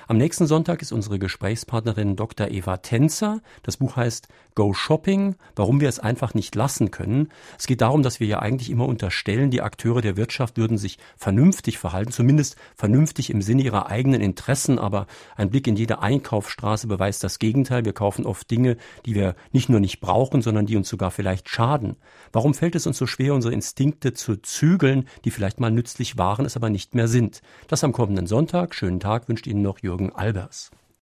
[0.09, 2.47] Am nächsten Sonntag ist unsere Gesprächspartnerin Dr.
[2.47, 3.41] Eva Tänzer.
[3.61, 4.27] Das Buch heißt
[4.59, 7.29] Go Shopping, warum wir es einfach nicht lassen können.
[7.57, 10.97] Es geht darum, dass wir ja eigentlich immer unterstellen, die Akteure der Wirtschaft würden sich
[11.15, 15.07] vernünftig verhalten, zumindest vernünftig im Sinne ihrer eigenen Interessen, aber
[15.37, 17.85] ein Blick in jede Einkaufsstraße beweist das Gegenteil.
[17.85, 21.47] Wir kaufen oft Dinge, die wir nicht nur nicht brauchen, sondern die uns sogar vielleicht
[21.47, 21.95] schaden.
[22.33, 26.45] Warum fällt es uns so schwer, unsere Instinkte zu zügeln, die vielleicht mal nützlich waren,
[26.45, 27.41] es aber nicht mehr sind?
[27.69, 28.75] Das am kommenden Sonntag.
[28.75, 30.69] Schönen Tag wünscht Ihnen noch Jürgen Albers.